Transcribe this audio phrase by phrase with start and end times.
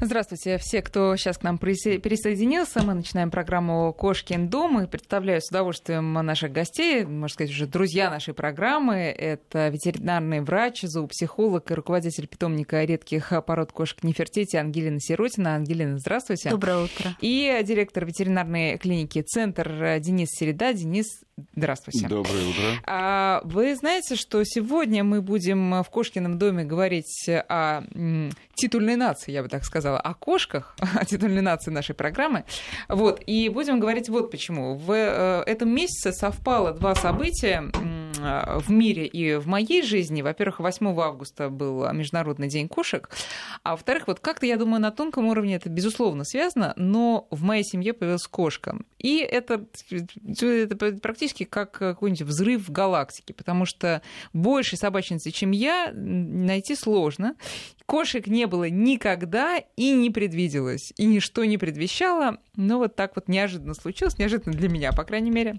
[0.00, 2.82] Здравствуйте, все, кто сейчас к нам присоединился.
[2.82, 8.10] Мы начинаем программу «Кошкин дом» и представляю с удовольствием наших гостей, можно сказать, уже друзья
[8.10, 8.96] нашей программы.
[8.96, 15.54] Это ветеринарный врач, зоопсихолог и руководитель питомника редких пород кошек Нефертити Ангелина Сиротина.
[15.54, 16.50] Ангелина, здравствуйте.
[16.50, 17.16] Доброе утро.
[17.20, 20.74] И директор ветеринарной клиники «Центр» Денис Середа.
[20.74, 21.06] Денис,
[21.56, 22.08] здравствуйте.
[22.08, 22.64] Доброе утро.
[22.86, 27.82] А, вы знаете, что сегодня мы будем в Кошкином доме говорить о
[28.54, 32.44] титульной нации, я бы так сказала о кошках, о титульной нации нашей программы.
[32.88, 34.76] Вот, и будем говорить вот почему.
[34.76, 37.70] В э, этом месяце совпало два события
[38.24, 40.22] в мире и в моей жизни.
[40.22, 43.10] Во-первых, 8 августа был Международный день кошек,
[43.62, 47.64] а во-вторых, вот как-то, я думаю, на тонком уровне это безусловно связано, но в моей
[47.64, 48.78] семье появилась кошка.
[48.98, 54.02] И это, это практически как какой-нибудь взрыв в галактике, потому что
[54.32, 57.36] больше собачницы, чем я, найти сложно.
[57.86, 63.28] Кошек не было никогда и не предвиделось, и ничто не предвещало, но вот так вот
[63.28, 65.58] неожиданно случилось, неожиданно для меня, по крайней мере.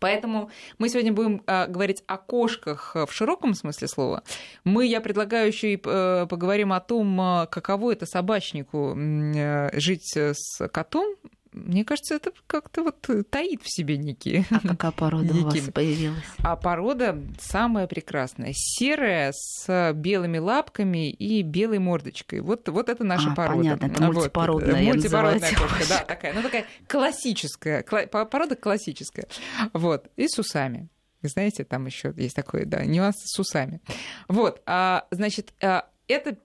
[0.00, 4.22] Поэтому мы сегодня будем э, говорить о кошках в широком смысле слова.
[4.64, 10.16] Мы, я предлагаю еще и э, поговорим о том, э, каково это собачнику э, жить
[10.16, 11.16] с котом,
[11.52, 14.44] мне кажется, это как-то вот таит в себе некие.
[14.50, 15.42] А какая порода некие...
[15.42, 16.24] у вас появилась?
[16.38, 18.52] А порода самая прекрасная.
[18.54, 22.40] Серая, с белыми лапками и белой мордочкой.
[22.40, 23.58] Вот, вот это наша а, порода.
[23.58, 24.84] Понятно, это мультипородная.
[24.84, 26.34] Вот, мультипородная кошка, да, такая.
[26.34, 27.82] Ну, такая классическая.
[27.82, 29.26] Порода классическая.
[29.72, 30.08] Вот.
[30.16, 30.88] И с усами.
[31.22, 33.80] Знаете, там еще есть такой, да, нюанс с усами.
[34.28, 36.36] Вот, а, значит, а, это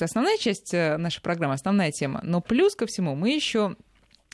[0.00, 2.20] основная часть э, нашей программы, основная тема.
[2.22, 3.76] Но плюс ко всему мы еще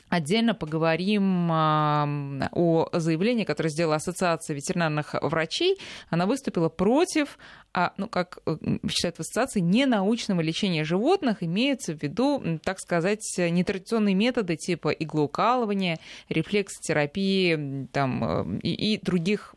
[0.09, 5.77] Отдельно поговорим о заявлении, которое сделала Ассоциация ветеринарных врачей.
[6.09, 7.37] Она выступила против,
[7.73, 8.57] а, ну, как э,
[8.89, 11.43] считают в ассоциации, ненаучного лечения животных.
[11.43, 19.53] Имеются в виду, так сказать, нетрадиционные методы типа иглоукалывания, рефлексотерапии там, э, и, и других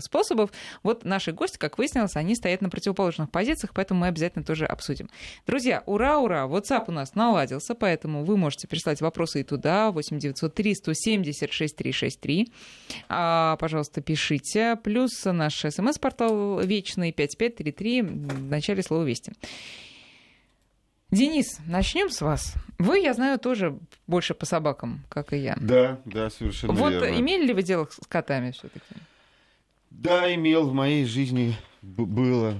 [0.00, 0.50] способов.
[0.82, 5.08] Вот наши гости, как выяснилось, они стоят на противоположных позициях, поэтому мы обязательно тоже обсудим.
[5.46, 6.46] Друзья, ура, ура!
[6.46, 12.52] WhatsApp у нас наладился, поэтому вы можете прислать вопросы и туда, 8903 170 6363.
[13.08, 14.76] А, пожалуйста, пишите.
[14.76, 19.32] Плюс наш смс-портал вечный 5533 в начале слова «Вести».
[21.10, 22.54] Денис, начнем с вас.
[22.78, 25.56] Вы, я знаю, тоже больше по собакам, как и я.
[25.58, 27.08] Да, да, совершенно вот верно.
[27.08, 28.84] Вот имели ли вы дело с котами все-таки?
[29.90, 32.52] Да, имел в моей жизни было,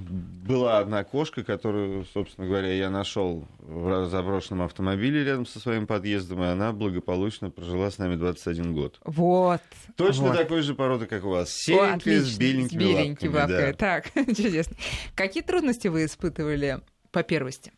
[0.47, 6.43] была одна кошка, которую, собственно говоря, я нашел в заброшенном автомобиле рядом со своим подъездом,
[6.43, 8.99] и она благополучно прожила с нами 21 год.
[9.05, 9.61] Вот.
[9.97, 10.37] Точно вот.
[10.37, 11.51] такой же породы, как у вас.
[11.51, 13.57] Серенькая, с беленькими, с беленькими лапками.
[13.57, 13.73] лапками.
[13.73, 13.77] Да.
[13.77, 14.77] Так, чудесно.
[15.15, 16.81] Какие трудности вы испытывали
[17.11, 17.73] по первости?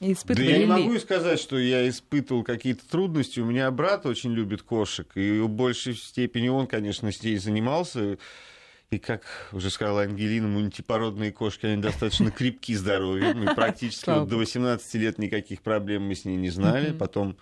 [0.00, 3.38] Да я не могу сказать, что я испытывал какие-то трудности.
[3.40, 8.16] У меня брат очень любит кошек, и в большей степени он, конечно, с ней занимался.
[8.90, 9.22] И, как
[9.52, 13.44] уже сказала Ангелина, мультипородные кошки, они достаточно крепки здоровьем.
[13.44, 16.92] И практически вот до 18 лет никаких проблем мы с ней не знали.
[16.92, 17.36] Потом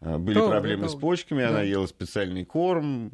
[0.00, 3.10] а, были проблемы с почками, она ела специальный корм,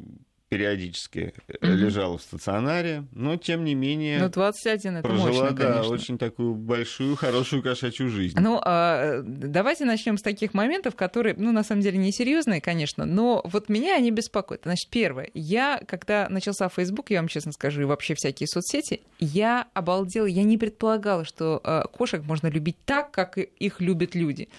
[0.51, 1.75] периодически mm-hmm.
[1.75, 4.19] лежала в стационаре, но тем не менее...
[4.19, 5.93] Ну, 21 это прожила, мощно, да, конечно.
[5.93, 8.37] очень такую большую, хорошую кошачью жизнь.
[8.37, 13.41] Ну, а, давайте начнем с таких моментов, которые, ну, на самом деле, несерьезные, конечно, но
[13.45, 14.63] вот меня они беспокоят.
[14.63, 19.67] Значит, первое, я, когда начался Facebook, я вам честно скажу, и вообще всякие соцсети, я
[19.73, 24.49] обалдела, я не предполагала, что а, кошек можно любить так, как их любят люди.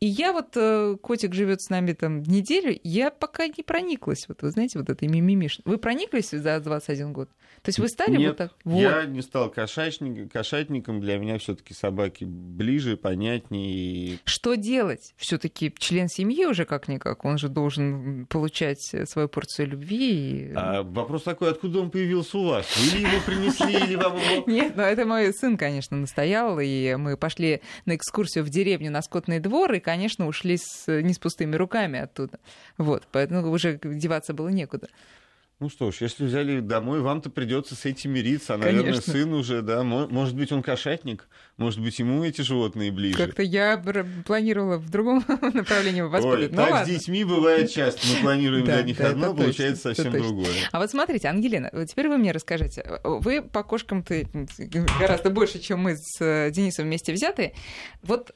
[0.00, 4.26] И я вот, э, котик живет с нами там неделю, я пока не прониклась.
[4.28, 5.60] Вот вы знаете, вот этой мимимиш.
[5.66, 7.28] Вы прониклись за 21 год?
[7.62, 8.52] То есть вы стали Нет, вот так?
[8.64, 8.80] Вот.
[8.80, 11.02] я не стал кошачник, кошатником.
[11.02, 14.18] Для меня все таки собаки ближе, понятнее.
[14.24, 15.12] Что делать?
[15.18, 17.26] все таки член семьи уже как-никак.
[17.26, 20.48] Он же должен получать свою порцию любви.
[20.48, 20.52] И...
[20.54, 22.66] А вопрос такой, откуда он появился у вас?
[22.76, 24.44] Вы ли его принесли, или вам его...
[24.50, 26.58] Нет, ну это мой сын, конечно, настоял.
[26.58, 31.12] И мы пошли на экскурсию в деревню на скотный двор, и конечно, ушли с, не
[31.12, 32.38] с пустыми руками оттуда.
[32.78, 34.88] Вот, поэтому уже деваться было некуда.
[35.60, 38.54] Ну что ж, если взяли домой, вам-то придется с этим мириться.
[38.54, 39.12] А, наверное, Конечно.
[39.12, 39.82] сын уже, да.
[39.82, 41.28] Может быть, он кошатник,
[41.58, 43.18] может быть, ему эти животные ближе.
[43.18, 43.76] Как-то я
[44.24, 45.22] планировала в другом
[45.52, 46.44] направлении воспитывать.
[46.44, 46.86] Ой, ну, так ладно.
[46.86, 48.00] с детьми бывает часто.
[48.06, 50.48] Мы планируем для них одно, получается совсем другое.
[50.72, 52.98] А вот смотрите, Ангелина, теперь вы мне расскажите.
[53.04, 54.14] Вы по кошкам-то
[54.98, 57.52] гораздо больше, чем мы с э, Денисом вместе взятые.
[58.02, 58.32] Вот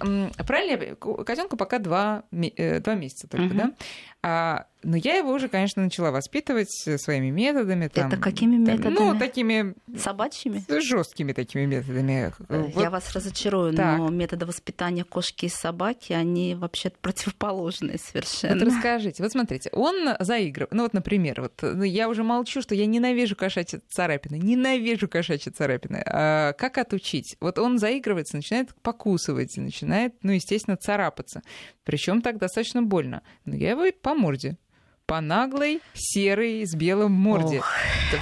[0.47, 0.95] правильно,
[1.25, 4.67] котенку пока два, э, два месяца только, да?
[4.85, 7.89] Но я его уже, конечно, начала воспитывать своими методами.
[7.89, 8.95] Там, Это какими методами?
[8.95, 9.75] ну, такими...
[9.97, 10.65] Собачьими?
[10.81, 12.33] Жесткими такими методами.
[12.49, 12.93] Э, я вот.
[12.93, 13.99] вас разочарую, так.
[13.99, 18.55] но методы воспитания кошки и собаки, они вообще противоположные совершенно.
[18.55, 19.23] Вот расскажите.
[19.23, 20.73] Вот смотрите, он заигрывает.
[20.73, 24.37] Ну вот, например, вот ну, я уже молчу, что я ненавижу кошачьи царапины.
[24.37, 26.03] Ненавижу кошачьи царапины.
[26.07, 27.37] А как отучить?
[27.41, 31.43] Вот он заигрывается, начинает покусывать, начинает, ну, естественно, царапаться.
[31.85, 33.23] Причем так достаточно больно.
[33.45, 34.59] Но я его по морде
[35.07, 37.59] по наглой серой с белым морде.
[37.59, 37.69] Ох,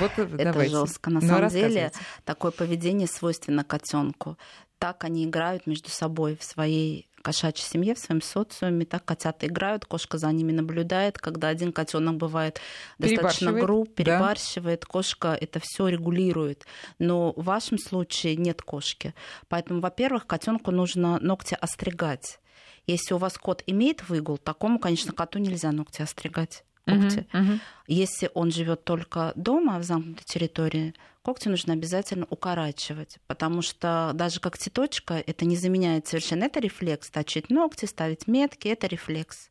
[0.00, 1.10] вот, это жестко.
[1.10, 1.92] На ну, самом деле
[2.24, 4.36] такое поведение свойственно котенку.
[4.78, 8.84] Так они играют между собой в своей кошачьей семье, в своем социуме.
[8.84, 11.18] Так котята играют, кошка за ними наблюдает.
[11.18, 12.60] Когда один котенок бывает
[12.98, 14.86] достаточно груб, перебарщивает, да.
[14.88, 16.66] кошка это все регулирует.
[16.98, 19.14] Но в вашем случае нет кошки.
[19.48, 22.40] Поэтому, во-первых, котенку нужно ногти остригать.
[22.88, 27.26] Если у вас кот имеет выгул, такому, конечно, коту нельзя ногти остригать когти.
[27.32, 27.60] Uh-huh, uh-huh.
[27.86, 34.40] Если он живет только дома, в замкнутой территории, когти нужно обязательно укорачивать, потому что даже
[34.40, 36.44] как цветочка это не заменяет совершенно.
[36.44, 37.10] Это рефлекс.
[37.10, 39.50] Точить ногти, ставить метки, это рефлекс.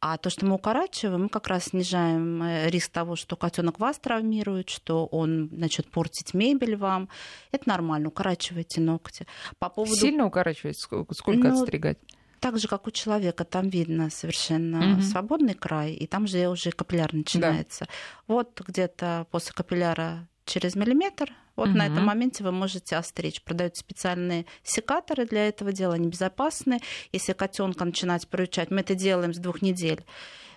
[0.00, 3.98] А то, что мы укорачиваем, мы как раз снижаем э, риск того, что котенок вас
[3.98, 7.08] травмирует, что он начнет портить мебель вам.
[7.50, 9.26] Это нормально, укорачивайте ногти.
[9.58, 9.96] По поводу...
[9.96, 10.78] Сильно укорачивать?
[10.78, 11.98] Сколько ну, отстригать?
[12.40, 15.02] Так же, как у человека, там видно совершенно угу.
[15.02, 17.86] свободный край, и там же уже капилляр начинается.
[17.86, 17.90] Да.
[18.26, 21.78] Вот где-то после капилляра через миллиметр, вот угу.
[21.78, 23.42] на этом моменте вы можете остричь.
[23.42, 26.80] Продают специальные секаторы для этого дела, они безопасны.
[27.12, 30.04] Если котенка начинать приучать, мы это делаем с двух недель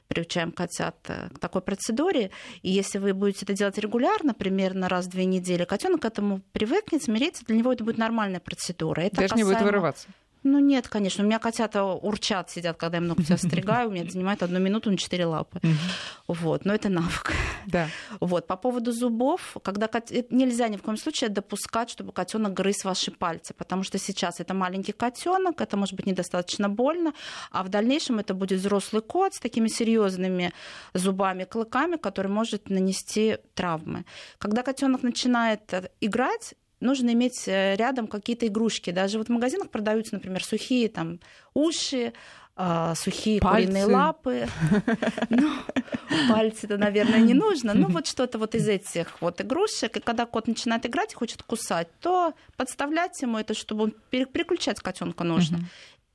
[0.10, 2.32] приучаем котят э, к такой процедуре.
[2.64, 6.42] И если вы будете это делать регулярно, примерно раз в две недели, котенок к этому
[6.52, 9.02] привыкнет, смирится, для него это будет нормальная процедура.
[9.02, 9.48] Это Даже касаемо...
[9.48, 10.08] не будет вырываться.
[10.44, 11.24] Ну нет, конечно.
[11.24, 13.90] У меня котята урчат, сидят, когда я ногти остригаю.
[13.90, 15.60] У меня это занимает одну минуту на четыре лапы.
[16.28, 17.34] Вот, но это навык.
[17.66, 17.88] Да.
[18.20, 20.12] Вот, по поводу зубов, когда кот...
[20.30, 24.54] нельзя ни в коем случае допускать, чтобы котенок грыз ваши пальцы, потому что сейчас это
[24.54, 27.14] маленький котенок, это может быть недостаточно больно,
[27.52, 30.54] а в дальнейшем это будет взрослый кот с такими серьезными
[30.94, 34.06] зубами, клыками, который может нанести травмы.
[34.38, 38.92] Когда котенок начинает э, играть, нужно иметь э, рядом какие-то игрушки.
[38.92, 41.20] Даже вот в магазинах продаются, например, сухие там
[41.54, 42.14] уши,
[42.62, 43.68] а, сухие пальцы.
[43.68, 44.48] куриные лапы.
[45.30, 45.50] Ну,
[46.28, 47.74] пальцы-то, наверное, не нужно.
[47.74, 49.96] Ну, вот что-то вот из этих вот игрушек.
[49.96, 54.82] И когда кот начинает играть и хочет кусать, то подставлять ему это, чтобы он переключать
[54.82, 55.60] котенка нужно.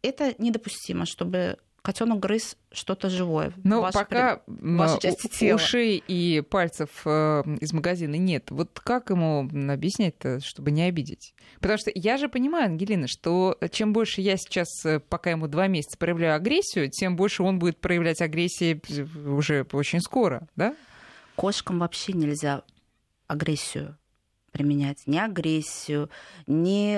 [0.02, 3.52] Это недопустимо, чтобы котенок грыз что-то живое.
[3.62, 5.56] Но вашей, пока вашей части тела.
[5.56, 8.50] ушей и пальцев э, из магазина нет.
[8.50, 11.34] Вот как ему объяснять-то, чтобы не обидеть?
[11.60, 15.66] Потому что я же понимаю, Ангелина, что чем больше я сейчас, э, пока ему два
[15.66, 18.80] месяца, проявляю агрессию, тем больше он будет проявлять агрессии
[19.28, 20.74] уже очень скоро, да?
[21.36, 22.62] Кошкам вообще нельзя
[23.26, 23.98] агрессию
[24.54, 26.08] применять ни агрессию,
[26.46, 26.96] ни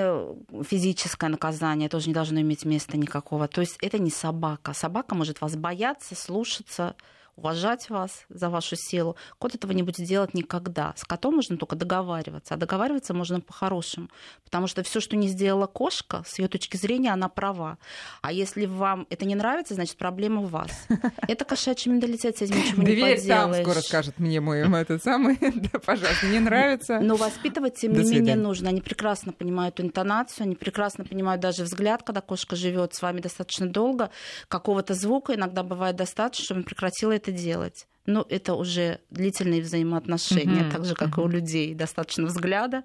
[0.63, 3.49] физическое наказание тоже не должно иметь места никакого.
[3.49, 4.75] То есть это не собака.
[4.75, 6.95] Собака может вас бояться, слушаться,
[7.37, 9.17] уважать вас за вашу силу.
[9.39, 10.95] Кот этого не будет делать никогда.
[10.97, 12.55] С котом можно только договариваться.
[12.55, 14.09] А договариваться можно по-хорошему.
[14.45, 17.79] Потому что все, что не сделала кошка, с ее точки зрения, она права.
[18.23, 20.71] А если вам это не нравится, значит, проблема в вас.
[21.29, 23.23] Это кошачий менталитет, с этим ничего не поделаешь.
[23.27, 27.01] там скоро скажет мне мой этот самый, да, пожалуйста, не нравится.
[27.01, 28.69] Но воспитывать, тем не менее, нужно.
[28.69, 33.67] Они прекрасно понимают интонацию, они прекрасно понимают даже взгляд, когда кошка живет с вами достаточно
[33.67, 34.11] долго,
[34.49, 37.87] какого-то звука иногда бывает достаточно, чтобы прекратила это это делать.
[38.07, 41.23] Но это уже длительные взаимоотношения, uh-huh, так же, как uh-huh.
[41.23, 41.75] и у людей.
[41.75, 42.85] Достаточно взгляда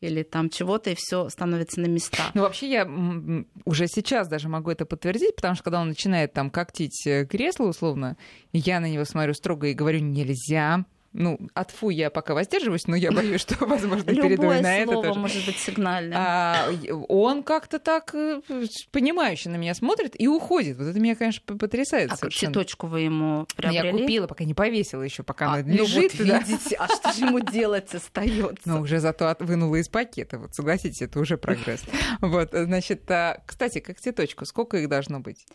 [0.00, 2.30] или там чего-то, и все становится на места.
[2.34, 2.88] Ну, вообще, я
[3.64, 7.64] уже сейчас даже могу это подтвердить, потому что когда он начинает там когтить э, кресло,
[7.64, 8.16] условно,
[8.52, 12.94] я на него смотрю строго и говорю, нельзя, ну, от фу я пока воздерживаюсь, но
[12.94, 16.16] я боюсь, что, возможно, перейду на это слово может быть сигнальным.
[16.16, 16.68] А,
[17.08, 18.40] он как-то так э,
[18.92, 20.78] понимающе на меня смотрит и уходит.
[20.78, 22.52] Вот это меня, конечно, потрясает А совершенно.
[22.52, 23.86] цветочку вы ему приобрели?
[23.86, 26.12] Я купила, пока не повесила еще, пока а, она лежит.
[26.18, 28.62] Ну вот видите, а что же ему делать остается?
[28.64, 30.38] Ну, уже зато вынула из пакета.
[30.38, 31.82] Вот согласитесь, это уже прогресс.
[32.20, 35.46] Вот, значит, а, кстати, как цветочку, сколько их должно быть?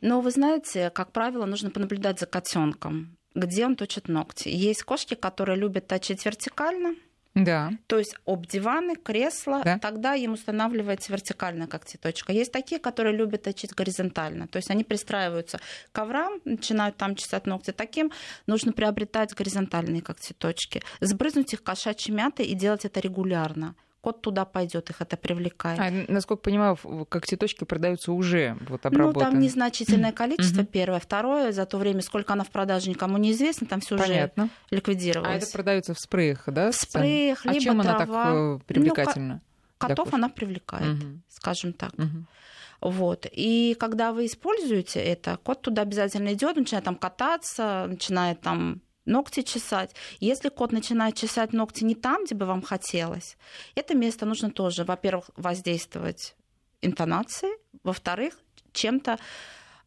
[0.00, 4.48] Ну, вы знаете, как правило, нужно понаблюдать за котенком где он точит ногти.
[4.48, 6.94] Есть кошки, которые любят точить вертикально,
[7.34, 7.72] да.
[7.86, 9.78] То есть об диваны, кресла, да.
[9.78, 12.32] тогда им устанавливается вертикальная когтеточка.
[12.32, 14.48] Есть такие, которые любят точить горизонтально.
[14.48, 17.70] То есть они пристраиваются к коврам, начинают там чесать ногти.
[17.70, 18.12] Таким
[18.46, 20.82] нужно приобретать горизонтальные когтеточки.
[21.00, 25.78] Сбрызнуть их кошачьей мятой и делать это регулярно кот туда пойдет, их это привлекает.
[25.78, 26.76] А, насколько понимаю,
[27.08, 29.24] как цветочки продаются уже вот обработаны?
[29.24, 30.98] Ну, там незначительное количество, первое.
[30.98, 34.32] Второе, за то время, сколько она в продаже, никому не известно, там все уже
[34.70, 35.32] ликвидировалось.
[35.32, 36.72] А это продается в спреях, да?
[36.72, 37.96] В спреях, а либо чем трава.
[37.96, 39.34] она так э, привлекательна?
[39.34, 39.40] Ну,
[39.78, 41.20] котов она привлекает, угу.
[41.28, 41.92] скажем так.
[41.94, 42.90] Угу.
[42.90, 43.26] Вот.
[43.30, 49.42] И когда вы используете это, кот туда обязательно идет, начинает там кататься, начинает там ногти
[49.42, 49.94] чесать.
[50.20, 53.36] Если кот начинает чесать ногти не там, где бы вам хотелось,
[53.74, 56.34] это место нужно тоже, во-первых, воздействовать
[56.80, 58.38] интонацией, во-вторых,
[58.72, 59.18] чем-то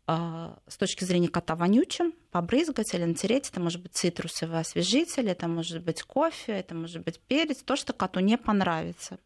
[0.07, 3.49] э, с точки зрения кота вонючим, побрызгать или натереть.
[3.49, 7.93] Это может быть цитрусовый освежитель, это может быть кофе, это может быть перец, то, что
[7.93, 9.19] коту не понравится.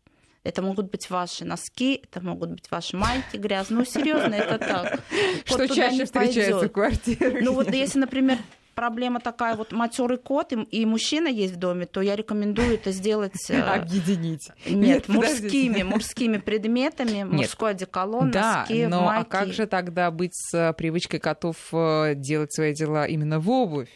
[0.43, 3.79] Это могут быть ваши носки, это могут быть ваши майки грязные.
[3.79, 5.01] Ну, серьезно, это так.
[5.45, 7.41] Что чаще встречается в квартире.
[7.41, 8.37] Ну, вот если, например,
[8.79, 12.91] проблема такая, вот матерый кот и, и мужчина есть в доме, то я рекомендую это
[12.91, 13.49] сделать...
[13.49, 14.47] Э, Объединить.
[14.65, 19.21] Нет, мужскими, мужскими предметами, мужской одеколон, да, носки, но майки.
[19.21, 23.89] а как же тогда быть с привычкой котов э, делать свои дела именно в обувь?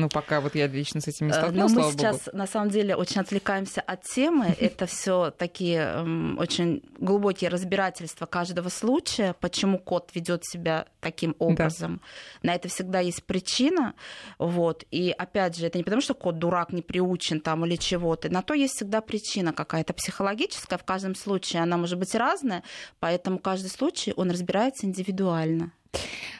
[0.00, 2.36] Ну, пока вот я лично с этим не э, столкнулась, Но мы сейчас, Богу.
[2.36, 4.56] на самом деле, очень отвлекаемся от темы.
[4.60, 12.00] Это все такие эм, очень глубокие разбирательства каждого случая, почему кот ведет себя таким образом.
[12.42, 12.50] Да.
[12.50, 13.94] На это всегда есть причина.
[14.38, 14.84] Вот.
[14.90, 18.30] И опять же, это не потому, что кот дурак, не приучен там или чего-то.
[18.30, 20.78] На то есть всегда причина какая-то психологическая.
[20.78, 22.62] В каждом случае она может быть разная,
[23.00, 25.72] поэтому каждый случай, он разбирается индивидуально.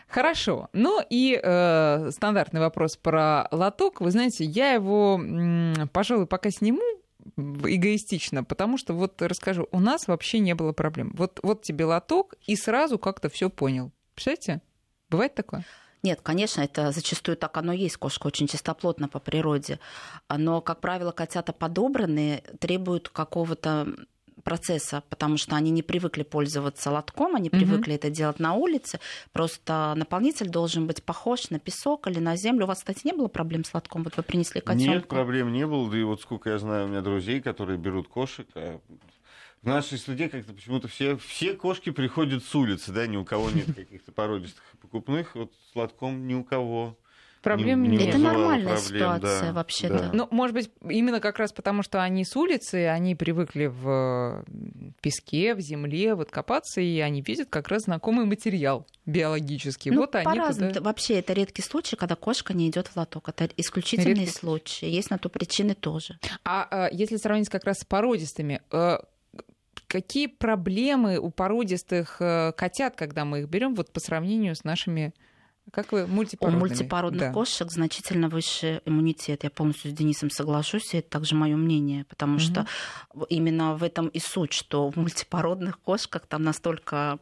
[0.08, 0.68] Хорошо.
[0.72, 4.00] Ну и э, стандартный вопрос про лоток.
[4.00, 5.20] Вы знаете, я его,
[5.92, 6.82] пожалуй, пока сниму
[7.36, 11.12] эгоистично, потому что вот расскажу, у нас вообще не было проблем.
[11.16, 13.92] Вот, вот тебе лоток, и сразу как-то все понял.
[14.14, 14.62] Представляете?
[15.10, 15.64] Бывает такое?
[16.02, 17.96] Нет, конечно, это зачастую так оно есть.
[17.96, 19.78] Кошка очень чистоплотна по природе.
[20.34, 23.94] Но, как правило, котята подобранные требуют какого-то
[24.50, 27.96] процесса, потому что они не привыкли пользоваться лотком, они привыкли mm-hmm.
[27.96, 28.98] это делать на улице.
[29.30, 32.64] Просто наполнитель должен быть похож на песок или на землю.
[32.64, 34.02] У вас, кстати, не было проблем с лотком?
[34.02, 34.94] Вот вы принесли котенка.
[34.94, 35.88] Нет, проблем не было.
[35.88, 38.80] Да и вот сколько я знаю, у меня друзей, которые берут кошек, а
[39.62, 43.50] в нашей среде как-то почему-то все, все кошки приходят с улицы, да, ни у кого
[43.50, 46.98] нет каких-то породистых покупных, вот с лотком ни у кого
[47.40, 49.98] проблем не, не Это нормальная проблем, ситуация да, вообще-то.
[49.98, 50.10] Да.
[50.12, 54.44] Ну, может быть, именно как раз потому, что они с улицы, они привыкли в
[55.00, 59.90] песке, в земле вот копаться, и они видят как раз знакомый материал биологический.
[59.90, 60.80] Ну, вот они туда...
[60.80, 63.28] Вообще, это редкий случай, когда кошка не идет в лоток.
[63.28, 64.38] Это исключительный редкий.
[64.38, 64.88] случай.
[64.88, 66.18] Есть на то причины тоже.
[66.44, 68.98] А, а если сравнить как раз с породистыми, э,
[69.86, 75.12] какие проблемы у породистых э, котят, когда мы их берем вот по сравнению с нашими
[75.72, 76.62] как вы мультипородными?
[76.62, 77.32] У мультипородных да.
[77.32, 79.44] кошек значительно выше иммунитет.
[79.44, 82.40] Я полностью с Денисом соглашусь, и это также мое мнение, потому угу.
[82.40, 82.66] что
[83.28, 87.18] именно в этом и суть, что в мультипородных кошках там настолько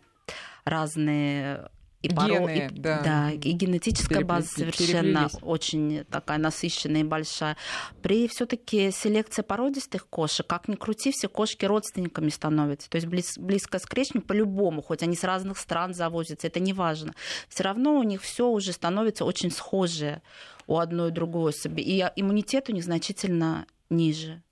[0.65, 1.71] разные
[2.03, 2.49] и поро...
[2.49, 3.03] и, да.
[3.03, 7.57] да, и генетическая база совершенно очень такая насыщенная и большая.
[8.03, 12.89] При все-таки селекции породистых кошек, как ни крути, все кошки родственниками становятся.
[12.89, 17.15] То есть близ, близко скрещивание по-любому, хоть они с разных стран завозятся, это не важно.
[17.49, 20.23] Все равно у них все уже становится очень схожее
[20.69, 21.81] у одной и другой особи.
[21.81, 24.43] И иммунитет у них значительно ниже.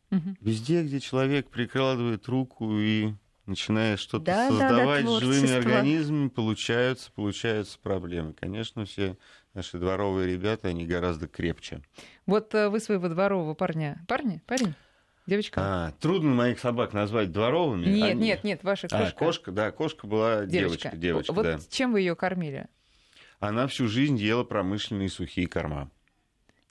[0.41, 3.13] Везде, где человек прикладывает руку и
[3.47, 8.33] начиная что-то да, создавать да, да, живыми организмами, получаются, получаются проблемы.
[8.33, 9.17] Конечно, все
[9.55, 11.81] наши дворовые ребята, они гораздо крепче.
[12.27, 14.05] Вот э, вы своего дворового парня...
[14.09, 14.43] Парня?
[14.47, 14.75] Парень?
[15.27, 15.61] Девочка?
[15.61, 17.87] А, трудно моих собак назвать дворовыми.
[17.87, 18.23] Нет, они...
[18.23, 19.07] нет, нет, ваша кошка.
[19.07, 20.91] А, кошка, да, кошка была девочка.
[20.91, 21.59] Девочка, девочка вот да.
[21.69, 22.69] чем вы ее кормили?
[23.41, 25.91] Она всю жизнь ела промышленные сухие корма.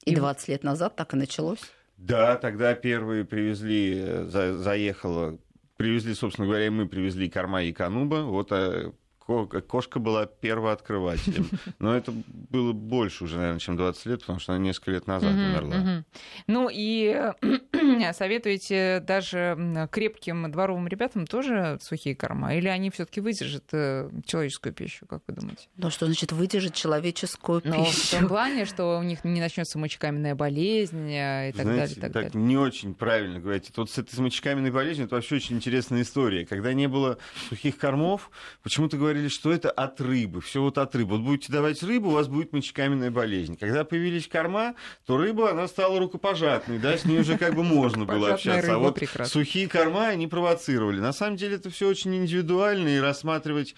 [0.06, 1.60] И 20 лет назад так и началось?
[1.98, 5.38] Да, тогда первые привезли, э, за, заехала
[5.78, 8.24] привезли, собственно говоря, мы привезли корма и кануба.
[8.24, 8.94] Вот а
[9.26, 11.50] кошка была первооткрывателем.
[11.80, 15.32] Но это было больше уже, наверное, чем 20 лет, потому что она несколько лет назад
[15.32, 16.04] умерла.
[16.48, 17.32] Ну и
[18.14, 22.56] советуете даже крепким дворовым ребятам тоже сухие корма?
[22.56, 25.68] Или они все таки выдержат э, человеческую пищу, как вы думаете?
[25.78, 28.00] Ну, что значит выдержать человеческую ну, пищу?
[28.00, 31.96] в том плане, что у них не начнется мочекаменная болезнь э, и так Знаете, далее.
[31.96, 32.48] Так, так далее.
[32.48, 33.72] не очень правильно говорите.
[33.76, 36.46] Вот с этой мочекаменной болезнью это вообще очень интересная история.
[36.46, 37.18] Когда не было
[37.50, 38.30] сухих кормов,
[38.64, 41.18] почему-то говорили, говорили, что это от рыбы, все вот от рыбы.
[41.18, 43.58] Вот будете давать рыбу, у вас будет мочекаменная болезнь.
[43.58, 48.06] Когда появились корма, то рыба, она стала рукопожатной, да, с ней уже как бы можно
[48.06, 48.76] было общаться.
[48.76, 51.00] А вот сухие корма, они провоцировали.
[51.00, 53.76] На самом деле это все очень индивидуально, и рассматривать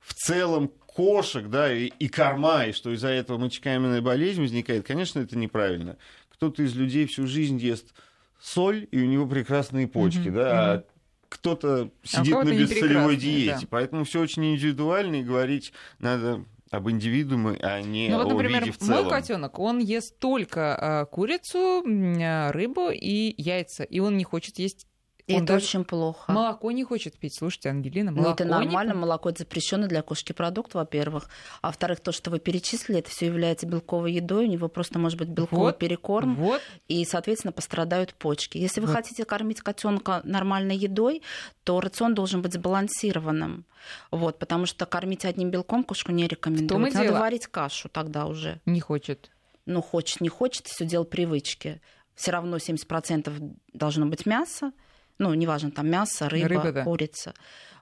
[0.00, 5.18] в целом кошек, да, и, и корма, и что из-за этого мочекаменная болезнь возникает, конечно,
[5.20, 5.96] это неправильно.
[6.32, 7.94] Кто-то из людей всю жизнь ест
[8.40, 10.84] соль, и у него прекрасные почки, да, а
[11.28, 13.58] кто-то а сидит а на бессолевой диете.
[13.62, 13.66] Да.
[13.70, 18.66] Поэтому все очень индивидуально, и говорить надо об индивидууме, а не ну, вот, например, о
[18.66, 19.04] виде в целом.
[19.04, 24.58] Мой котенок, он ест только э, курицу, э, рыбу и яйца, и он не хочет
[24.58, 24.86] есть
[25.28, 26.32] и он это очень плохо.
[26.32, 27.34] Молоко не хочет пить.
[27.34, 28.28] Слушайте, Ангелина, молоко.
[28.28, 28.92] Ну, это нормально.
[28.92, 28.98] Не...
[28.98, 31.28] Молоко это запрещенный для кошки продукт, во-первых.
[31.60, 34.46] А во-вторых, то, что вы перечислили, это все является белковой едой.
[34.46, 36.34] У него просто может быть белковый вот, перекорм.
[36.36, 36.62] Вот.
[36.88, 38.56] И, соответственно, пострадают почки.
[38.56, 38.86] Если вот.
[38.86, 41.20] вы хотите кормить котенка нормальной едой,
[41.64, 43.66] то рацион должен быть сбалансированным.
[44.10, 46.94] Вот, потому что кормить одним белком кошку не рекомендуют.
[46.94, 47.18] Надо дело?
[47.18, 48.62] варить кашу тогда уже.
[48.64, 49.30] Не хочет.
[49.66, 51.82] Ну, хочет, не хочет, все дело привычки.
[52.14, 54.72] Все равно 70% должно быть мясо
[55.18, 56.84] ну, неважно, там мясо, рыба, рыба да.
[56.84, 57.34] курица.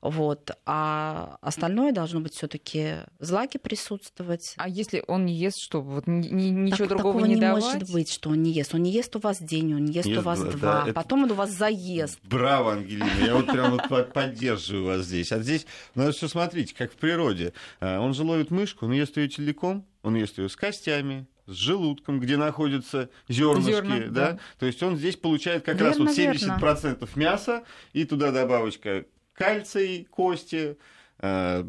[0.02, 0.50] Вот.
[0.66, 4.54] А остальное должно быть все-таки злаки присутствовать.
[4.56, 7.64] А если он не ест, что вот ни, ничего так, другого не, не давать?
[7.64, 8.74] может быть, что он не ест.
[8.74, 10.84] Он не ест у вас день, он не ест Нет, у вас да, два.
[10.86, 12.18] Да, Потом он у вас заест.
[12.22, 13.10] Браво, Ангелина.
[13.24, 15.32] Я вот прям вот поддерживаю вас здесь.
[15.32, 17.52] А здесь надо все смотреть, как в природе.
[17.80, 21.52] А, он же ловит мышку, он ест ее целиком, он ест ее с костями, с
[21.52, 24.32] желудком, где находятся зернышки, Зерна, да?
[24.32, 24.38] да.
[24.58, 27.08] То есть он здесь получает как верно, раз вот 70% верно.
[27.14, 30.76] мяса, и туда добавочка кальций, кости,
[31.18, 31.64] э,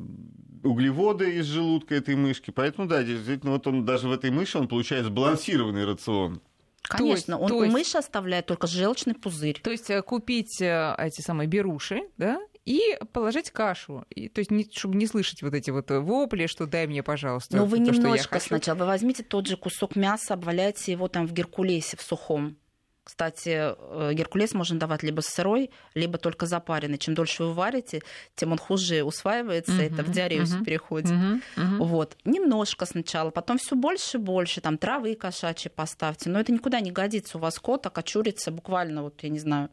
[0.63, 2.51] углеводы из желудка этой мышки.
[2.51, 6.41] Поэтому, да, действительно, вот он даже в этой мыши он получает сбалансированный рацион.
[6.81, 9.60] Конечно, он есть, у мыши оставляет только желчный пузырь.
[9.62, 14.03] То есть э, купить э, эти самые беруши, да, и положить кашу.
[14.09, 17.55] И, то есть, не, чтобы не слышать вот эти вот вопли, что дай мне, пожалуйста.
[17.55, 21.31] Но вы то, немножко сначала, вы возьмите тот же кусок мяса, обваляйте его там в
[21.31, 22.57] геркулесе, в сухом.
[23.05, 26.97] Кстати, э, геркулес можно давать либо сырой, либо только запаренный.
[26.97, 28.01] Чем дольше вы варите,
[28.36, 31.12] тем он хуже усваивается, uh-huh, это в диарею uh-huh, переходит.
[31.12, 31.77] Uh-huh, uh-huh.
[31.86, 32.17] Вот.
[32.25, 36.29] Немножко сначала, потом все больше и больше, там травы кошачьи поставьте.
[36.29, 37.38] Но это никуда не годится.
[37.38, 39.69] У вас кот окочурится буквально, вот, я не знаю,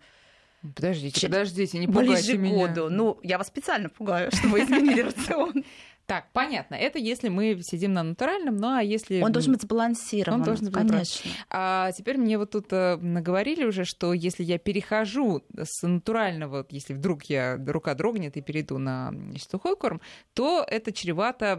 [0.74, 1.26] Подождите, Ч...
[1.26, 2.68] подождите, не пугайте ближе меня.
[2.68, 2.88] году.
[2.88, 5.64] Ну, я вас специально пугаю, чтобы изменили рацион.
[6.06, 6.74] Так, понятно.
[6.74, 9.22] Это если мы сидим на натуральном, ну а если...
[9.22, 11.30] Он должен быть сбалансирован, Он должен быть конечно.
[11.50, 16.92] А теперь мне вот тут э, наговорили уже, что если я перехожу с натурального, если
[16.92, 19.14] вдруг я рука дрогнет и перейду на
[19.50, 20.02] сухой корм,
[20.34, 21.56] то это чревато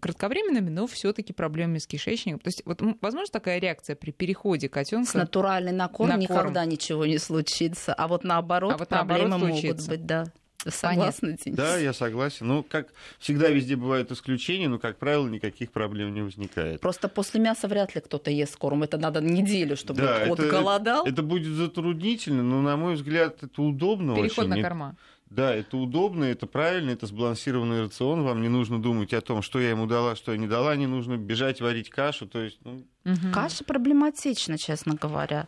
[0.00, 2.40] кратковременными, но все таки проблемами с кишечником.
[2.40, 6.60] То есть вот возможно такая реакция при переходе котенка С натуральной на корм на никогда
[6.60, 6.68] корм.
[6.68, 10.26] ничего не случится, а вот наоборот, а вот проблемы наоборот могут быть, да.
[10.68, 11.56] Согласна, Денис?
[11.56, 12.46] Да, я согласен.
[12.46, 16.80] Ну, как всегда везде бывают исключения, но, как правило, никаких проблем не возникает.
[16.80, 18.82] Просто после мяса вряд ли кто-то ест корм.
[18.82, 21.02] Это надо неделю, чтобы да, кот это, голодал.
[21.02, 24.48] Это, это будет затруднительно, но, на мой взгляд, это удобно Переход очень.
[24.48, 24.96] на корма.
[25.30, 28.24] Да, это удобно, это правильно, это сбалансированный рацион.
[28.24, 30.88] Вам не нужно думать о том, что я ему дала, что я не дала, не
[30.88, 32.26] нужно бежать варить кашу.
[32.26, 32.84] То есть, ну...
[33.04, 33.32] угу.
[33.32, 35.46] Каша проблематична, честно говоря.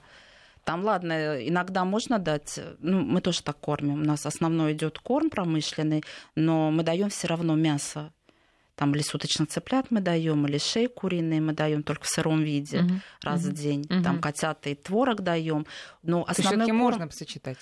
[0.65, 4.03] Там, ладно, иногда можно дать, ну, мы тоже так кормим.
[4.03, 6.05] У нас основной идет корм промышленный,
[6.37, 8.13] но мы даем все равно мясо.
[8.77, 12.81] Там или суточных цыплят мы даем, или шеи куриные мы даем только в сыром виде
[12.81, 12.93] угу.
[13.23, 13.51] раз угу.
[13.51, 13.87] в день.
[13.91, 14.03] Угу.
[14.03, 15.67] Там котята и творог даем.
[16.03, 16.79] Но основной корм...
[16.79, 17.59] можно сочетать.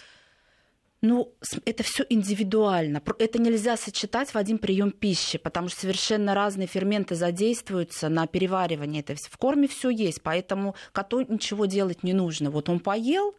[1.02, 1.32] Ну,
[1.64, 3.02] это все индивидуально.
[3.18, 9.00] Это нельзя сочетать в один прием пищи, потому что совершенно разные ферменты задействуются на переваривание.
[9.00, 12.50] Это в корме все есть, поэтому коту ничего делать не нужно.
[12.50, 13.34] Вот он поел,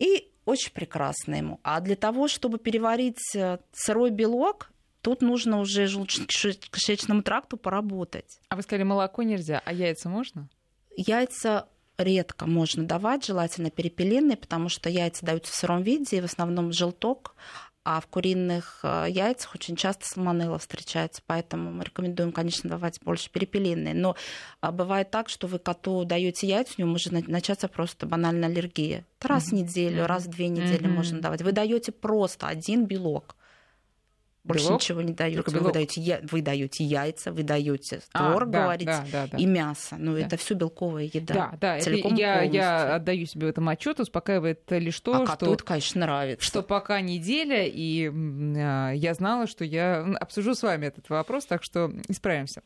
[0.00, 1.60] и очень прекрасно ему.
[1.62, 8.40] А для того, чтобы переварить э, сырой белок, тут нужно уже желудочно-кишечному тракту поработать.
[8.48, 10.48] А вы сказали, молоко нельзя, а яйца можно?
[10.96, 16.24] Яйца редко можно давать, желательно перепелиные, потому что яйца даются в сыром виде, и в
[16.24, 17.34] основном желток,
[17.84, 23.30] а в куриных э, яйцах очень часто салмонелла встречается, поэтому мы рекомендуем, конечно, давать больше
[23.30, 23.94] перепелиные.
[23.94, 24.14] Но
[24.60, 29.06] а, бывает так, что вы коту даете яйца, у него может начаться просто банальная аллергия.
[29.22, 29.48] Раз mm-hmm.
[29.48, 30.88] в неделю, раз в две недели mm-hmm.
[30.88, 31.40] можно давать.
[31.40, 33.36] Вы даете просто один белок
[34.44, 34.80] больше белок?
[34.80, 35.42] ничего не даете.
[35.46, 39.38] Вы даете, я, вы даете яйца, вы даете творог, а, да, говорите, да, да, да.
[39.38, 39.96] и мясо.
[39.98, 40.20] Ну, да.
[40.20, 41.34] это все белковая еда.
[41.34, 45.16] Да, да, целиком это я, я отдаю себе в этом отчет, успокаивает лишь то, а
[45.16, 45.26] что...
[45.26, 46.44] коту это, конечно, нравится.
[46.44, 51.62] Что пока неделя, и э, я знала, что я обсужу с вами этот вопрос, так
[51.62, 52.62] что исправимся.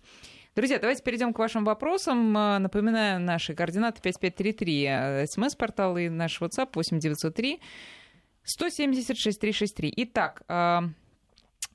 [0.54, 2.36] Друзья, давайте перейдем к вашим вопросам.
[2.36, 7.60] А, напоминаю, наши координаты 5533, смс-портал и наш WhatsApp 8903
[8.44, 9.92] 176 363.
[9.96, 10.42] Итак,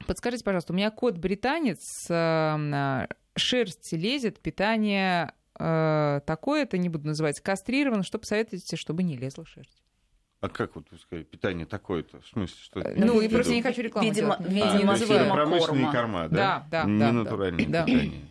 [0.08, 7.42] Подскажите, пожалуйста, у меня кот-британец, э, шерсть лезет, питание э, такое, это не буду называть,
[7.42, 8.04] кастрирован.
[8.04, 9.84] Что посоветуете, чтобы не лезла шерсть?
[10.40, 12.22] А как вот вы сказали, питание такое-то?
[12.22, 12.94] В смысле, что это?
[13.00, 14.54] Ну, и просто не хочу рекламу Видимо, делать.
[14.74, 16.66] видимо, а, видимо промышленные корма, да?
[16.70, 16.90] Да, да.
[16.90, 17.84] Не да, натуральное да.
[17.86, 18.22] питание.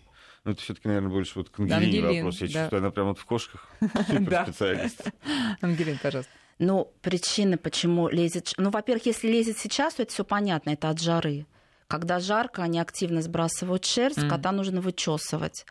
[0.45, 2.41] Ну, это все-таки, наверное, больше вот к Ангелине Ангелин, вопрос.
[2.41, 2.53] Я да.
[2.53, 3.69] чувствую, она прям вот в кошках
[4.07, 5.11] суперспециалист.
[5.61, 6.31] Ангелин, пожалуйста.
[6.61, 8.53] Ну, причины, почему лезет...
[8.57, 11.47] Ну, во-первых, если лезет сейчас, то это все понятно, это от жары.
[11.89, 14.29] Когда жарко, они активно сбрасывают шерсть, mm.
[14.29, 15.65] кота нужно вычесывать.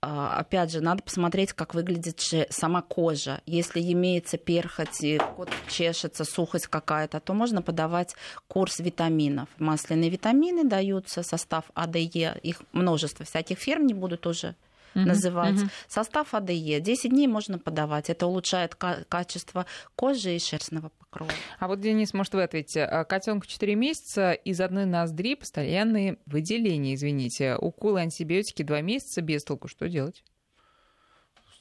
[0.00, 3.40] А, опять же, надо посмотреть, как выглядит сама кожа.
[3.46, 8.14] Если имеется перхоть, и кот чешется, сухость какая-то, то можно подавать
[8.46, 9.48] курс витаминов.
[9.58, 14.54] Масляные витамины даются, состав АДЕ, их множество всяких фирм, не буду тоже
[14.94, 15.56] называть.
[15.56, 15.70] Uh-huh.
[15.88, 18.10] Состав АДЕ 10 дней можно подавать.
[18.10, 21.30] Это улучшает качество кожи и шерстного покрова.
[21.58, 22.84] А вот, Денис, может, вы ответите.
[22.84, 27.56] А, Котенку 4 месяца, из одной ноздри постоянные выделения, извините.
[27.56, 29.68] Уколы антибиотики 2 месяца без толку.
[29.68, 30.24] Что делать?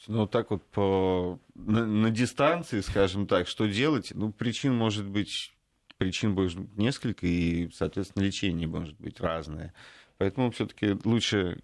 [0.07, 1.39] Ну, так вот по...
[1.55, 4.11] на, на дистанции, скажем так, что делать?
[4.13, 5.53] Ну, причин может быть
[5.97, 9.73] причин будет несколько, и, соответственно, лечение может быть разное.
[10.17, 11.61] Поэтому все-таки лучше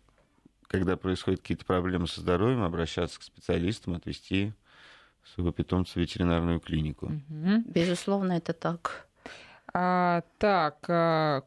[0.74, 4.54] когда происходят какие-то проблемы со здоровьем, обращаться к специалистам, отвести
[5.24, 7.12] своего питомца в ветеринарную клинику.
[7.30, 9.08] Безусловно, это так.
[9.72, 11.44] А, так, а,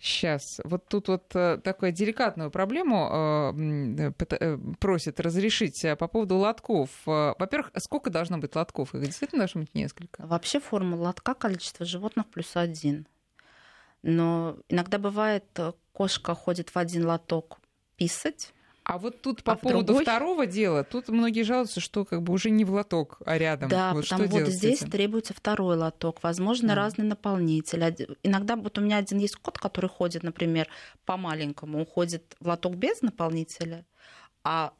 [0.00, 6.90] сейчас, вот тут вот э, такую деликатную проблему а, э, просят разрешить по поводу лотков.
[7.06, 8.96] Во-первых, сколько должно быть лотков?
[8.96, 10.26] Их действительно должно быть несколько?
[10.26, 13.06] Вообще формула лотка количество животных плюс один.
[14.02, 17.58] Но иногда бывает, э, кошка ходит в один лоток
[17.96, 18.52] писать,
[18.84, 20.02] а вот тут по а поводу другой...
[20.02, 23.68] второго дела, тут многие жалуются, что как бы уже не в лоток, а рядом.
[23.68, 26.76] Да, вот потому вот здесь требуется второй лоток, возможно, а.
[26.76, 28.16] разный наполнитель.
[28.24, 30.66] Иногда вот у меня один есть кот, который ходит, например,
[31.04, 33.86] по маленькому, уходит в лоток без наполнителя,
[34.42, 34.72] а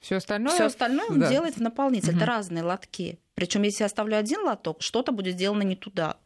[0.00, 1.28] все остальное, все остальное он да.
[1.28, 2.10] делает в наполнитель.
[2.10, 2.18] Угу.
[2.18, 3.18] Это разные лотки.
[3.34, 6.18] Причем, если я оставлю один лоток, что-то будет сделано не туда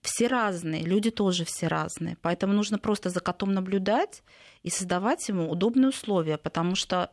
[0.00, 2.16] все разные, люди тоже все разные.
[2.22, 4.22] Поэтому нужно просто за котом наблюдать
[4.62, 7.10] и создавать ему удобные условия, потому что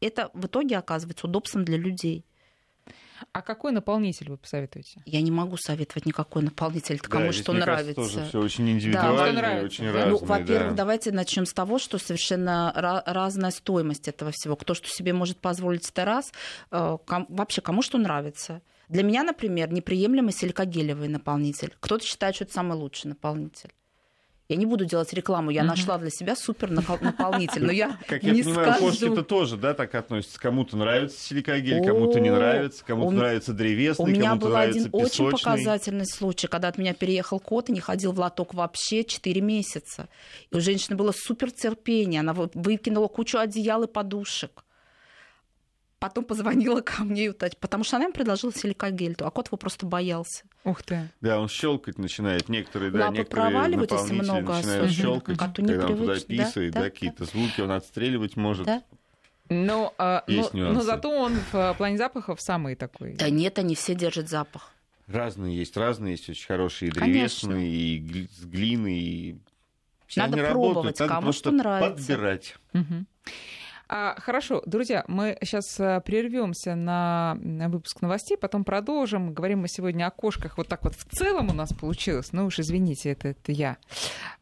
[0.00, 2.24] это в итоге оказывается удобством для людей.
[3.32, 5.02] А какой наполнитель вы посоветуете?
[5.06, 7.94] Я не могу советовать никакой наполнитель, это кому да, что здесь, нравится.
[7.94, 10.10] Кажется, тоже все очень индивидуально да, и очень ну, разное.
[10.10, 10.76] Ну, во-первых, да.
[10.76, 12.72] давайте начнем с того, что совершенно
[13.06, 14.56] разная стоимость этого всего.
[14.56, 16.32] Кто что себе может позволить, это раз.
[16.70, 18.62] Э, вообще, кому что нравится.
[18.88, 21.74] Для меня, например, неприемлемый силикогелевый наполнитель.
[21.80, 23.70] Кто-то считает, что это самый лучший наполнитель.
[24.50, 28.32] Я не буду делать рекламу, я нашла для себя супер наполнитель, но я Как я
[28.32, 30.40] понимаю, кошки-то тоже, да, так относятся.
[30.40, 36.06] Кому-то нравится силикогель, кому-то не нравится, кому-то нравится древесный, У меня был один очень показательный
[36.06, 40.08] случай, когда от меня переехал кот и не ходил в лоток вообще 4 месяца.
[40.50, 44.64] И у женщины было супер терпение, она выкинула кучу одеял и подушек
[45.98, 50.44] потом позвонила ко мне, потому что она им предложила силикогель, а кот его просто боялся.
[50.64, 51.10] Ух ты.
[51.20, 52.48] Да, он щелкать начинает.
[52.48, 56.84] Некоторые, да, Лапы некоторые наполнители много начинают щелкать, Коту когда он туда писает, да, да,
[56.84, 58.66] да какие-то звуки он отстреливать может.
[58.66, 58.82] Да.
[59.50, 63.14] Но, а, но, но зато он в а, плане запахов самый такой.
[63.14, 64.72] Да нет, они все держат запах.
[65.06, 68.24] Разные есть, разные есть, очень хорошие, и древесные, Конечно.
[68.24, 69.38] и с глины, и
[70.06, 71.10] все Надо пробовать, работают.
[71.10, 71.94] кому что нравится.
[71.94, 72.56] подбирать.
[72.74, 73.04] Угу.
[73.90, 79.32] А, хорошо, друзья, мы сейчас э, прервемся на выпуск новостей, потом продолжим.
[79.32, 80.58] Говорим мы сегодня о кошках.
[80.58, 82.32] Вот так вот в целом у нас получилось.
[82.32, 83.78] Ну уж извините, это, это я.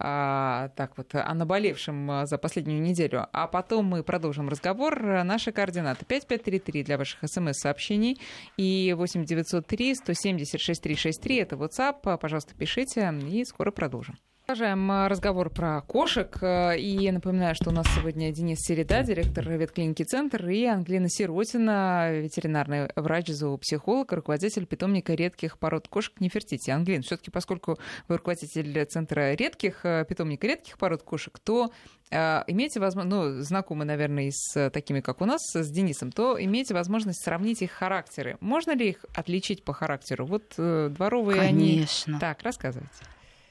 [0.01, 3.29] А, так вот, о наболевшем э, за последнюю неделю.
[3.33, 5.01] А потом мы продолжим разговор.
[5.01, 8.21] Наши координаты 5533 для ваших смс-сообщений
[8.57, 12.19] и 8903 170 6363 это WhatsApp.
[12.19, 14.19] Пожалуйста, пишите и скоро продолжим.
[14.47, 16.39] Продолжаем э, разговор про кошек.
[16.41, 21.09] Э, и я напоминаю, что у нас сегодня Денис Середа, директор ветклиники «Центр», и Англина
[21.09, 26.71] Сиротина, ветеринарный врач, зоопсихолог, руководитель питомника редких пород кошек Нефертити.
[26.71, 31.73] Англин, все таки поскольку вы руководитель Центра редких, э, питомника редких пород кошек, то
[32.09, 37.25] имеете возможность, ну, знакомы, наверное, с такими, как у нас, с Денисом, то имеете возможность
[37.25, 38.37] сравнить их характеры.
[38.39, 40.25] Можно ли их отличить по характеру?
[40.25, 41.49] Вот дворовые Конечно.
[41.49, 41.73] они...
[41.73, 42.21] Конечно.
[42.21, 42.95] Так, рассказывайте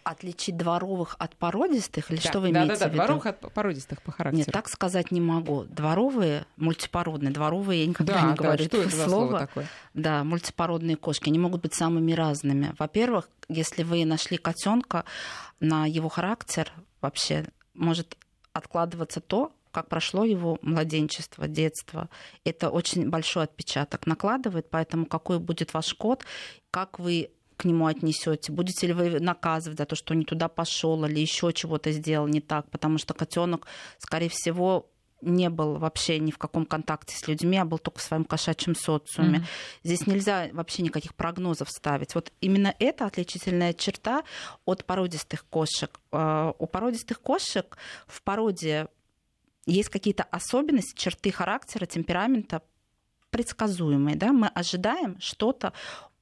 [0.05, 2.11] отличить дворовых от породистых?
[2.11, 2.97] Или да, что вы да, имеете да, да, в виду?
[2.97, 4.37] дворовых от породистых по характеру.
[4.37, 5.63] Нет, так сказать не могу.
[5.63, 9.07] Дворовые, мультипородные, дворовые, я никогда да, не говорю да, что это слово.
[9.07, 9.67] слово такое?
[9.93, 12.73] Да, мультипородные кошки, они могут быть самыми разными.
[12.77, 15.03] Во-первых, если вы нашли котенка,
[15.59, 18.15] на его характер вообще может
[18.53, 22.09] откладываться то, как прошло его младенчество, детство.
[22.45, 26.23] Это очень большой отпечаток накладывает, поэтому какой будет ваш кот,
[26.71, 28.51] как вы к нему отнесете?
[28.51, 32.27] Будете ли вы наказывать за то, что он не туда пошел или еще чего-то сделал
[32.27, 32.69] не так?
[32.69, 33.67] Потому что котенок,
[33.99, 34.89] скорее всего,
[35.21, 38.75] не был вообще ни в каком контакте с людьми, а был только в своем кошачьем
[38.75, 39.39] социуме.
[39.39, 39.45] Mm-hmm.
[39.83, 42.15] Здесь нельзя вообще никаких прогнозов ставить.
[42.15, 44.23] Вот именно это отличительная черта
[44.65, 45.99] от породистых кошек.
[46.11, 48.87] А, у породистых кошек в породе
[49.65, 52.61] есть какие-то особенности, черты характера, темперамента,
[53.31, 54.15] предсказуемые.
[54.15, 54.31] Да?
[54.31, 55.73] Мы ожидаем что-то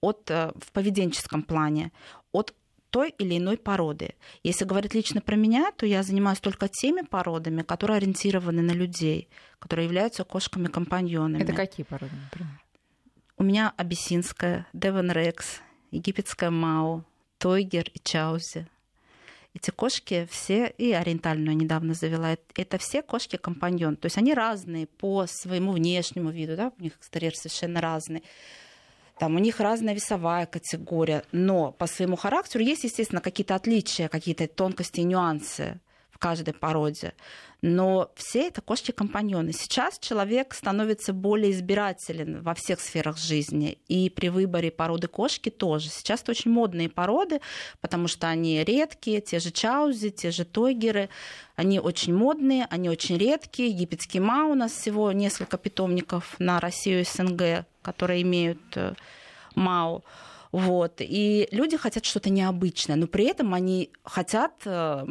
[0.04, 1.92] от, э, в поведенческом плане
[2.34, 2.54] от
[2.90, 4.16] той или иной породы.
[4.44, 9.30] Если говорить лично про меня, то я занимаюсь только теми породами, которые ориентированы на людей,
[9.60, 11.42] которые являются кошками-компаньонами.
[11.42, 12.62] Это какие породы, например?
[13.38, 15.62] У меня абиссинская, Девон Рекс,
[15.92, 17.04] египетская Мау,
[17.40, 18.68] Тойгер и Чаузи.
[19.56, 23.96] Эти кошки все, и ориентальную недавно завела, это все кошки-компаньон.
[23.96, 28.24] То есть они разные по своему внешнему виду, да, у них экстерьер совершенно разный.
[29.20, 34.48] Там у них разная весовая категория, но по своему характеру есть, естественно, какие-то отличия, какие-то
[34.48, 37.14] тонкости и нюансы в каждой породе.
[37.62, 39.54] Но все это кошки-компаньоны.
[39.54, 43.78] Сейчас человек становится более избирателен во всех сферах жизни.
[43.88, 45.88] И при выборе породы кошки тоже.
[45.88, 47.40] Сейчас это очень модные породы,
[47.80, 49.22] потому что они редкие.
[49.22, 51.08] Те же чаузи, те же тойгеры.
[51.56, 53.70] Они очень модные, они очень редкие.
[53.70, 58.94] Египетский ма у нас всего несколько питомников на Россию и СНГ, которые имеют э,
[59.56, 60.04] мау.
[60.52, 60.96] Вот.
[61.00, 65.06] И люди хотят что-то необычное, но при этом они хотят э,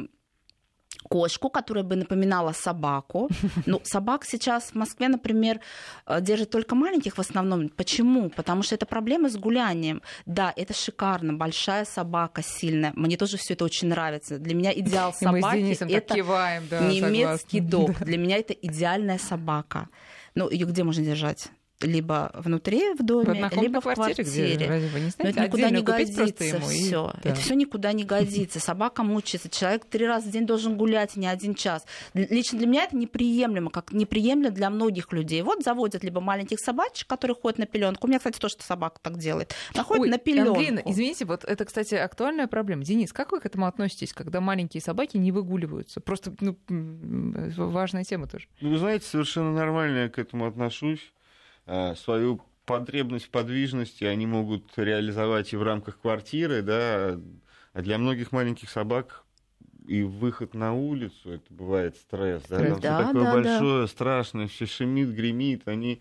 [1.09, 3.29] кошку, которая бы напоминала собаку.
[3.67, 5.61] Ну, собак сейчас в Москве, например,
[6.07, 7.69] э, держат только маленьких в основном.
[7.69, 8.31] Почему?
[8.31, 10.03] Потому что это проблема с гулянием.
[10.27, 12.93] Да, это шикарно, большая собака, сильная.
[12.95, 14.39] Мне тоже все это очень нравится.
[14.39, 17.99] Для меня идеал собаки это киваем, да, немецкий дог.
[18.05, 19.89] Для меня это идеальная собака.
[20.35, 21.51] Ну, ее где можно держать?
[21.83, 24.14] Либо внутри в доме, в либо в квартире.
[24.14, 24.55] квартире.
[24.57, 25.23] Где, разве вы не знаете?
[25.23, 27.12] Но это никуда не годится все.
[27.16, 27.23] И...
[27.23, 27.31] Да.
[27.31, 28.61] Это все никуда не годится.
[28.61, 29.49] Собака мучается.
[29.49, 31.85] Человек три раза в день должен гулять, не один час.
[32.14, 35.42] Лично для меня это неприемлемо, как неприемлемо для многих людей.
[35.42, 38.07] Вот заводят либо маленьких собачек, которые ходят на пеленку.
[38.07, 39.55] У меня, кстати, тоже собака так делает.
[39.75, 40.55] Находит на пеленку.
[40.55, 42.85] Ангелина, извините, вот это, кстати, актуальная проблема.
[42.85, 46.01] Денис, как вы к этому относитесь, когда маленькие собаки не выгуливаются?
[46.01, 48.47] Просто ну, важная тема тоже.
[48.61, 51.12] Ну, вы знаете, совершенно нормально я к этому отношусь.
[51.66, 57.18] Э, свою потребность в подвижности они могут реализовать и в рамках квартиры, да,
[57.72, 59.25] а для многих маленьких собак
[59.87, 63.88] и выход на улицу, это бывает стресс, да, там да, все такое да, большое, да.
[63.88, 66.01] страшное, все шумит, гремит, они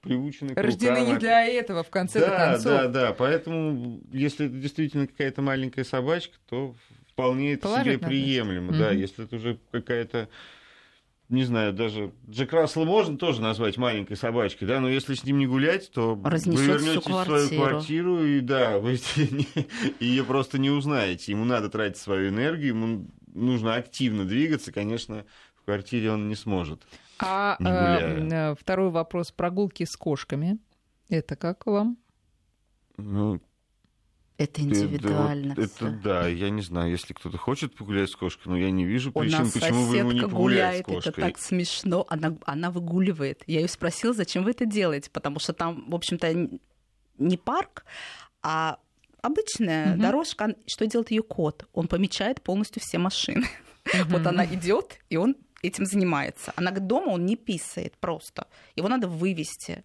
[0.00, 1.14] приучены к Рождены рукам.
[1.14, 2.64] не для этого, в конце да, концов.
[2.64, 6.74] Да, да, поэтому если это действительно какая-то маленькая собачка, то
[7.08, 10.28] вполне это себе приемлемо, да, если это уже какая-то
[11.28, 15.38] не знаю, даже Джек Рассела можно тоже назвать маленькой собачкой, да, но если с ним
[15.38, 18.98] не гулять, то Разнесет вы вернетесь в свою квартиру, и да, вы
[20.00, 21.32] ее просто не узнаете.
[21.32, 26.82] Ему надо тратить свою энергию, ему нужно активно двигаться, конечно, в квартире он не сможет.
[27.18, 30.58] А не э, второй вопрос прогулки с кошками.
[31.10, 31.98] Это как вам?
[32.96, 33.40] Ну,
[34.38, 35.52] это индивидуально.
[35.52, 38.84] Это, это да, я не знаю, если кто-то хочет погулять с кошкой, но я не
[38.84, 41.10] вижу причин, почему вы ему не погулять гуляет, с кошкой.
[41.10, 42.06] Это так смешно.
[42.08, 43.42] Она, она выгуливает.
[43.48, 46.48] Я ее спросила, зачем вы это делаете, потому что там, в общем-то,
[47.18, 47.84] не парк,
[48.40, 48.78] а
[49.22, 50.02] обычная угу.
[50.02, 50.54] дорожка.
[50.66, 51.66] Что делает ее кот?
[51.72, 53.44] Он помечает полностью все машины.
[53.86, 54.10] Угу.
[54.10, 56.52] Вот она идет, и он этим занимается.
[56.54, 58.46] Она говорит, дома он не писает просто.
[58.76, 59.84] Его надо вывести.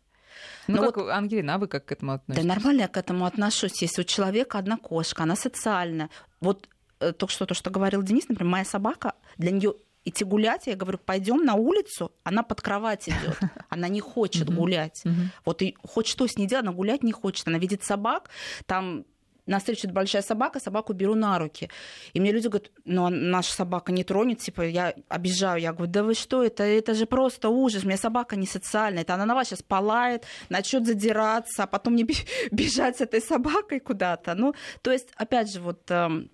[0.67, 2.46] Ну, Но как, вот, Ангелина, а вы как к этому относитесь?
[2.46, 3.82] Да нормально я к этому отношусь.
[3.82, 6.10] Если у человека одна кошка, она социальная.
[6.41, 6.69] Вот
[7.00, 9.74] э, только что то, что говорил Денис, например, моя собака, для нее
[10.06, 15.04] идти гулять, я говорю, пойдем на улицу, она под кровать идет, она не хочет гулять.
[15.46, 18.30] Вот и хоть что с ней делать, она гулять не хочет, она видит собак,
[18.65, 19.06] там
[19.45, 21.69] на встречу большая собака, собаку беру на руки.
[22.13, 25.62] И мне люди говорят, ну, а наша собака не тронет, типа, я обижаю.
[25.62, 29.03] Я говорю, да вы что, это, это же просто ужас, у меня собака не социальная,
[29.03, 32.06] это она на вас сейчас полает, начнет задираться, а потом мне
[32.51, 34.34] бежать с этой собакой куда-то.
[34.36, 36.29] Ну, то есть, опять же, вот эм,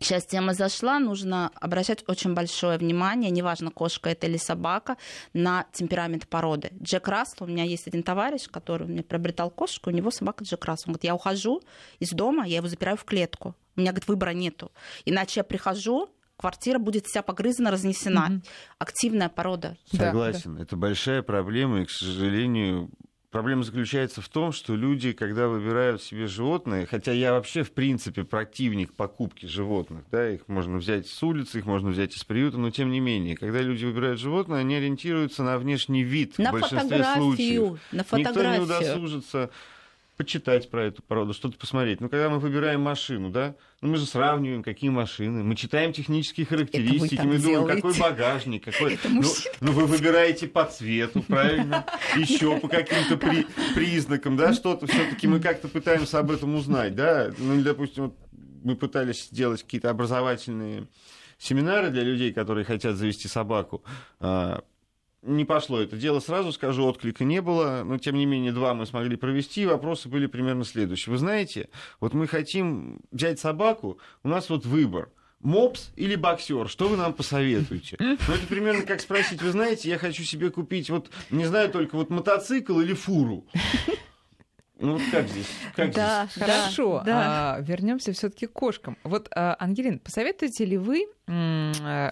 [0.00, 4.96] Сейчас тема зашла, нужно обращать очень большое внимание, неважно, кошка это или собака,
[5.34, 6.70] на темперамент породы.
[6.82, 10.64] Джек Рассел, у меня есть один товарищ, который мне приобретал кошку, у него собака Джек
[10.64, 10.84] Рассел.
[10.88, 11.60] Он говорит, я ухожу
[11.98, 13.54] из дома, я его запираю в клетку.
[13.76, 14.72] У меня, говорит, выбора нету.
[15.04, 18.28] Иначе я прихожу, квартира будет вся погрызана, разнесена.
[18.30, 18.42] Угу.
[18.78, 19.76] Активная порода.
[19.92, 20.56] Согласен.
[20.56, 22.88] Да, Это большая проблема, и, к сожалению,
[23.30, 28.24] Проблема заключается в том, что люди, когда выбирают себе животное, хотя я вообще, в принципе,
[28.24, 32.70] противник покупки животных, да, их можно взять с улицы, их можно взять из приюта, но
[32.70, 37.04] тем не менее, когда люди выбирают животное, они ориентируются на внешний вид на в большинстве
[37.14, 37.78] случаев.
[37.92, 38.62] На фотографию.
[38.62, 39.50] Никто не удосужится
[40.20, 42.02] почитать про эту породу, что-то посмотреть.
[42.02, 46.44] Но когда мы выбираем машину, да, ну мы же сравниваем, какие машины, мы читаем технические
[46.44, 47.76] характеристики, мы думаем, делаете.
[47.76, 48.98] какой багажник, какой.
[49.08, 49.22] Ну,
[49.62, 53.46] ну вы выбираете по цвету, правильно, еще по каким-то при...
[53.74, 57.32] признакам, да, что-то все-таки мы как-то пытаемся об этом узнать, да.
[57.38, 58.18] Ну, допустим, вот
[58.62, 60.86] мы пытались сделать какие-то образовательные
[61.38, 63.82] семинары для людей, которые хотят завести собаку.
[65.22, 68.86] Не пошло это дело, сразу скажу, отклика не было, но тем не менее два мы
[68.86, 71.12] смогли провести, вопросы были примерно следующие.
[71.12, 71.68] Вы знаете,
[72.00, 77.12] вот мы хотим взять собаку, у нас вот выбор– мопс или боксер, что вы нам
[77.14, 77.96] посоветуете?
[77.98, 81.96] Ну, это примерно как спросить, вы знаете, я хочу себе купить, вот, не знаю, только
[81.96, 83.46] вот мотоцикл или фуру.
[84.78, 85.46] Ну вот как здесь?
[85.76, 86.42] Как да, здесь?
[86.42, 87.02] Хорошо.
[87.04, 87.56] Да.
[87.56, 88.96] А, вернемся все-таки к кошкам.
[89.02, 91.06] Вот, а, Ангелин, посоветуете ли вы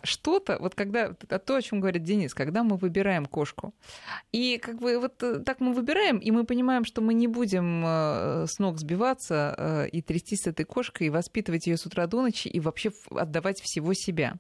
[0.05, 3.75] что-то, вот когда то, о чем говорит Денис, когда мы выбираем кошку,
[4.33, 7.85] и как бы вот э, так мы выбираем, и мы понимаем, что мы не будем
[7.85, 12.07] э, с ног сбиваться э, и трястись с этой кошкой, и воспитывать ее с утра
[12.07, 14.35] до ночи, и вообще отдавать всего себя.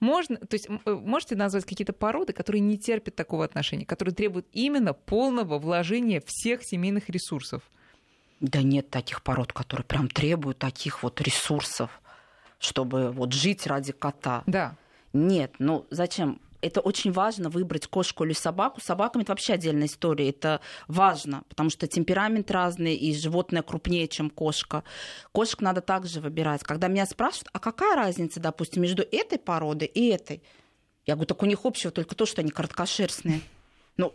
[0.00, 4.92] Можно, то есть можете назвать какие-то породы, которые не терпят такого отношения, которые требуют именно
[4.92, 7.62] полного вложения всех семейных ресурсов?
[8.40, 12.02] Да нет таких пород, которые прям требуют таких вот ресурсов,
[12.64, 14.42] чтобы вот жить ради кота.
[14.46, 14.76] Да.
[15.12, 16.40] Нет, ну зачем?
[16.64, 18.80] это очень важно выбрать кошку или собаку.
[18.80, 20.30] Собаками это вообще отдельная история.
[20.30, 24.82] Это важно, потому что темперамент разный, и животное крупнее, чем кошка.
[25.32, 26.62] Кошек надо также выбирать.
[26.62, 30.42] Когда меня спрашивают, а какая разница, допустим, между этой породой и этой?
[31.04, 33.42] Я говорю, так у них общего только то, что они короткошерстные.
[33.98, 34.14] Ну,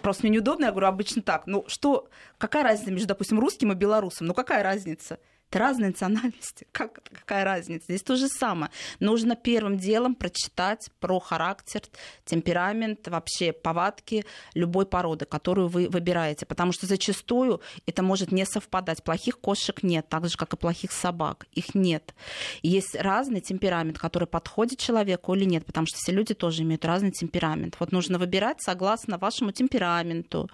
[0.00, 1.46] просто мне неудобно, я говорю, обычно так.
[1.46, 4.26] Ну, что, какая разница между, допустим, русским и белорусом?
[4.26, 5.18] Ну, какая разница?
[5.54, 6.66] Это разные национальности.
[6.72, 7.84] Как, какая разница?
[7.84, 8.72] Здесь то же самое.
[8.98, 11.82] Нужно первым делом прочитать про характер,
[12.24, 16.44] темперамент, вообще повадки любой породы, которую вы выбираете.
[16.44, 19.04] Потому что зачастую это может не совпадать.
[19.04, 21.46] Плохих кошек нет, так же, как и плохих собак.
[21.52, 22.14] Их нет.
[22.62, 27.12] есть разный темперамент, который подходит человеку или нет, потому что все люди тоже имеют разный
[27.12, 27.76] темперамент.
[27.78, 30.50] Вот нужно выбирать согласно вашему темпераменту,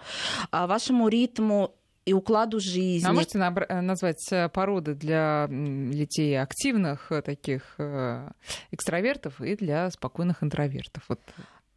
[0.51, 1.73] а, вашему ритму
[2.05, 3.07] и укладу жизни.
[3.07, 7.77] А можете э, назвать э, породы для детей активных э, таких
[8.71, 11.03] экстравертов и для спокойных интровертов?
[11.07, 11.19] Вот.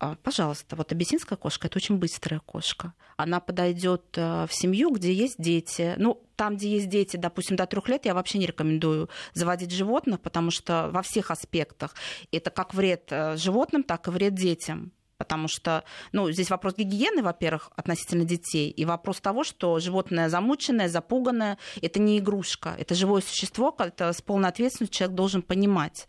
[0.01, 2.95] А, пожалуйста, вот абиссинская кошка это очень быстрая кошка.
[3.17, 5.95] Она подойдет в семью, где есть дети.
[5.99, 10.21] Ну, там, где есть дети, допустим, до трех лет, я вообще не рекомендую заводить животных,
[10.21, 11.95] потому что во всех аспектах
[12.33, 14.93] это как вред животным, так и вред детям
[15.25, 20.89] потому что, ну, здесь вопрос гигиены, во-первых, относительно детей, и вопрос того, что животное замученное,
[20.89, 26.07] запуганное, это не игрушка, это живое существо, это с полной ответственностью человек должен понимать.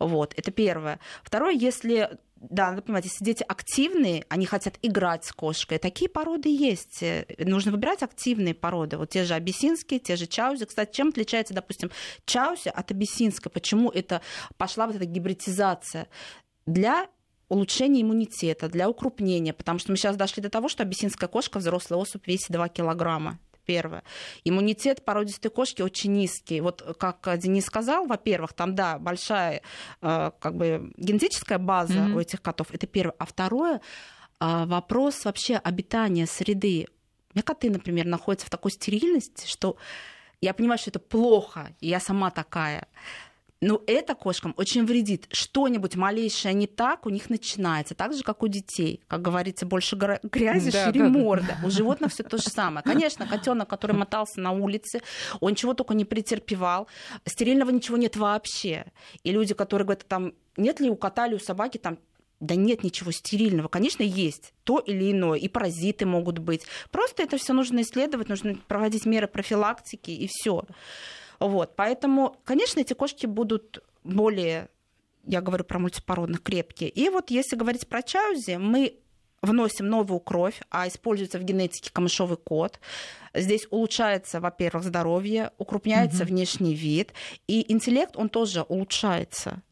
[0.00, 0.98] Вот, это первое.
[1.22, 6.48] Второе, если да, надо понимать, если дети активные, они хотят играть с кошкой, такие породы
[6.48, 7.02] есть.
[7.38, 8.98] Нужно выбирать активные породы.
[8.98, 10.66] Вот те же абиссинские, те же чаузи.
[10.66, 11.90] Кстати, чем отличается, допустим,
[12.26, 13.50] чаузи от абиссинской?
[13.50, 14.20] Почему это
[14.58, 16.08] пошла вот эта гибридизация?
[16.66, 17.08] Для
[17.48, 21.98] улучшения иммунитета, для укрупнения, потому что мы сейчас дошли до того, что абиссинская кошка, взрослая
[22.00, 24.02] особь, весит 2 килограмма первое.
[24.44, 26.60] Иммунитет породистой кошки очень низкий.
[26.60, 29.60] Вот как Денис сказал, во-первых, там, да, большая
[30.00, 32.14] э, как бы генетическая база mm-hmm.
[32.14, 33.14] у этих котов, это первое.
[33.18, 33.80] А второе,
[34.40, 36.86] э, вопрос вообще обитания среды.
[37.34, 39.76] У меня коты, например, находятся в такой стерильности, что
[40.40, 42.88] я понимаю, что это плохо, и я сама такая.
[43.60, 45.26] Но это кошкам очень вредит.
[45.32, 47.94] Что-нибудь малейшее не так у них начинается.
[47.94, 49.00] Так же, как у детей.
[49.08, 51.58] Как говорится, больше грязи, да, шире да, морда.
[51.60, 51.66] Да.
[51.66, 52.84] У животных все то же самое.
[52.84, 55.00] Конечно, котенок, который мотался на улице,
[55.40, 56.86] он чего только не претерпевал.
[57.24, 58.86] Стерильного ничего нет вообще.
[59.22, 61.98] И люди, которые говорят, там, нет ли у кота или у собаки там
[62.40, 63.68] да нет ничего стерильного.
[63.68, 66.62] Конечно, есть то или иное, и паразиты могут быть.
[66.90, 70.64] Просто это все нужно исследовать, нужно проводить меры профилактики, и все.
[71.38, 74.68] Вот, поэтому, конечно, эти кошки будут более,
[75.24, 76.88] я говорю про мультипородных, крепкие.
[76.88, 78.98] И вот если говорить про чаузи, мы
[79.42, 82.80] вносим новую кровь, а используется в генетике камышовый код.
[83.34, 86.32] Здесь улучшается, во-первых, здоровье, укрупняется угу.
[86.32, 87.12] внешний вид,
[87.46, 89.62] и интеллект, он тоже улучшается.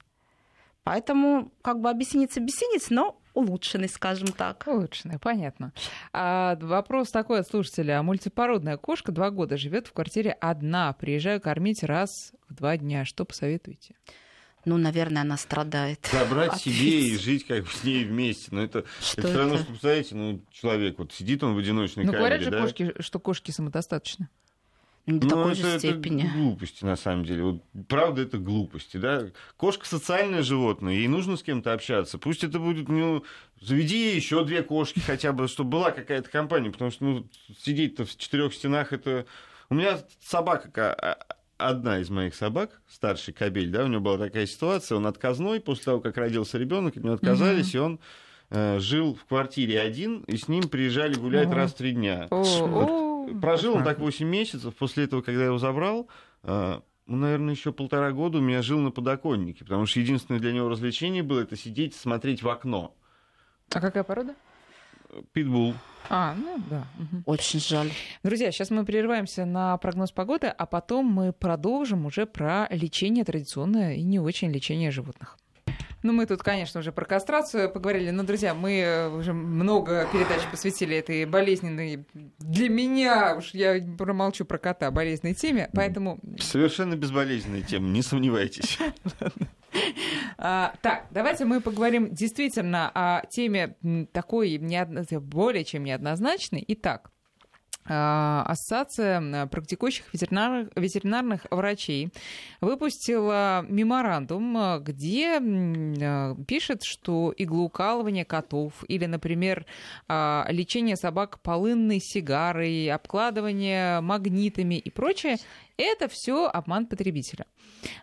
[0.82, 4.64] Поэтому как бы объясниться объяснить, но улучшенный, скажем так.
[4.66, 5.72] Улучшенный, понятно.
[6.12, 8.02] А, вопрос такой от слушателя.
[8.02, 10.92] Мультипородная кошка два года живет в квартире одна.
[10.94, 13.04] Приезжаю кормить раз в два дня.
[13.04, 13.94] Что посоветуете?
[14.64, 16.08] ну, наверное, она страдает.
[16.10, 18.48] Забрать себе и жить как бы с ней вместе.
[18.50, 22.04] Но это, что это все равно, что, представляете, ну, человек, вот сидит он в одиночной
[22.04, 22.62] ну, камере, говорят же да?
[22.62, 24.28] кошки, что кошки самодостаточны.
[25.06, 26.24] До ну, такой это, же степени.
[26.24, 27.42] Это глупости, на самом деле.
[27.42, 28.96] Вот, правда, это глупости.
[28.96, 29.26] Да?
[29.58, 32.16] Кошка социальное животное, ей нужно с кем-то общаться.
[32.16, 33.22] Пусть это будет, ну,
[33.60, 38.16] заведи еще две кошки хотя бы, чтобы была какая-то компания, потому что ну, сидеть-то в
[38.16, 39.26] четырех стенах это.
[39.68, 41.18] У меня собака а,
[41.58, 45.84] одна из моих собак, старший кабель, да, у него была такая ситуация, он отказной, после
[45.84, 47.78] того, как родился ребенок, от него отказались, mm-hmm.
[47.78, 48.00] и он
[48.50, 51.54] э, жил в квартире один, и с ним приезжали гулять mm-hmm.
[51.54, 52.28] раз в три дня.
[52.30, 54.74] Oh, вот прожил он так 8 месяцев.
[54.76, 56.08] После этого, когда я его забрал,
[56.42, 60.52] э, ну, наверное, еще полтора года у меня жил на подоконнике, потому что единственное для
[60.52, 62.94] него развлечение было это сидеть, смотреть в окно.
[63.70, 64.34] А какая порода?
[65.32, 65.74] Питбул.
[66.08, 66.86] А, ну да.
[66.98, 67.22] Угу.
[67.26, 67.90] Очень жаль.
[68.22, 73.94] Друзья, сейчас мы прерываемся на прогноз погоды, а потом мы продолжим уже про лечение традиционное
[73.94, 75.38] и не очень лечение животных.
[76.04, 80.94] Ну, мы тут, конечно, уже про кастрацию поговорили, но, друзья, мы уже много передач посвятили
[80.98, 86.20] этой болезненной, для меня, уж я промолчу про кота, болезненной теме, поэтому...
[86.38, 88.78] Совершенно безболезненная тема, не сомневайтесь.
[90.36, 93.76] А, так, давайте мы поговорим действительно о теме
[94.12, 95.04] такой неодно...
[95.20, 96.64] более чем неоднозначной.
[96.68, 97.10] Итак,
[97.86, 102.10] Ассоциация практикующих ветеринарных, ветеринарных врачей
[102.60, 109.66] выпустила меморандум, где а, пишет, что иглоукалывание котов или, например,
[110.08, 115.36] лечение собак полынной сигарой, обкладывание магнитами и прочее
[115.76, 117.46] это все обман потребителя.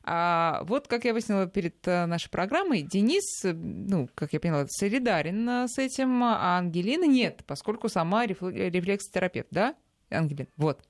[0.03, 5.47] А вот, как я выяснила перед э, нашей программой, Денис, ну, как я поняла, солидарен
[5.47, 9.75] э, с этим, а Ангелина нет, поскольку сама рефлексотерапевт, да,
[10.09, 10.47] Ангелина?
[10.57, 10.81] Вот.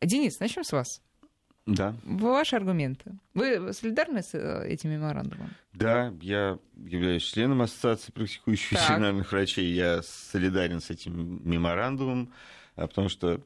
[0.00, 1.00] Денис, начнем с вас.
[1.66, 1.94] Да.
[2.04, 3.12] Ваши аргументы.
[3.32, 5.50] Вы солидарны с э, этим меморандумом?
[5.72, 9.72] Да, я являюсь членом Ассоциации практикующих ветеринарных врачей.
[9.72, 12.32] Я солидарен с этим меморандумом,
[12.76, 13.40] а, потому что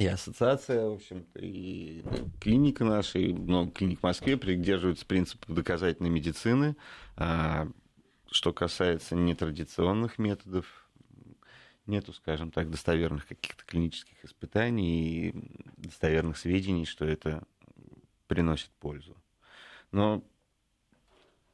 [0.00, 2.02] и ассоциация, в общем-то, и
[2.40, 6.74] клиника наша, и много клиник в Москве придерживаются принципов доказательной медицины.
[7.16, 7.68] А,
[8.30, 10.64] что касается нетрадиционных методов,
[11.84, 15.34] нету, скажем так, достоверных каких-то клинических испытаний и
[15.76, 17.44] достоверных сведений, что это
[18.26, 19.14] приносит пользу.
[19.92, 20.24] Но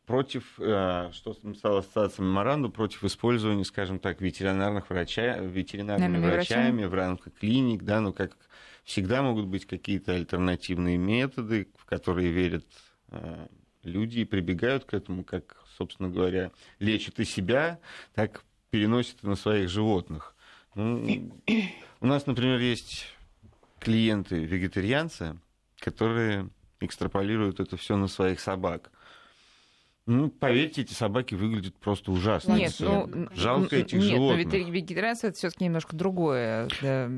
[0.07, 6.85] против, э, что стала ассоциация меморандум, против использования, скажем так, ветеринарных врача, ветеринарными врачами, врачами
[6.85, 8.37] в рамках клиник, да, ну, как
[8.85, 12.65] всегда могут быть какие-то альтернативные методы, в которые верят
[13.09, 13.49] э,
[13.83, 17.81] люди и прибегают к этому, как, собственно говоря, лечат и себя,
[18.15, 20.37] так переносят и на своих животных.
[20.77, 21.33] Ну,
[22.01, 23.07] у нас, например, есть
[23.81, 25.39] клиенты-вегетарианцы,
[25.81, 26.49] которые
[26.81, 28.93] экстраполируют это все на своих собак.
[30.07, 32.55] Ну, поверьте, эти собаки выглядят просто ужасно.
[32.55, 34.47] Нет, ну, жалко этих нет, животных.
[34.53, 36.69] но вегетарианство это все-таки немножко другое.
[36.81, 37.11] Да.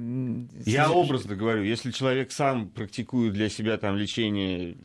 [0.64, 4.78] Я образно говорю, если человек сам практикует для себя там лечение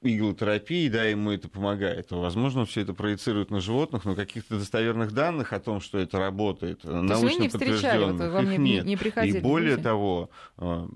[0.00, 5.12] иглотерапии, да, ему это помогает, то, возможно, все это проецирует на животных, но каких-то достоверных
[5.12, 8.84] данных о том, что это работает, то научно подтвержденных, вот, их нет.
[8.84, 9.82] Не, не И более люди.
[9.82, 10.88] того, э,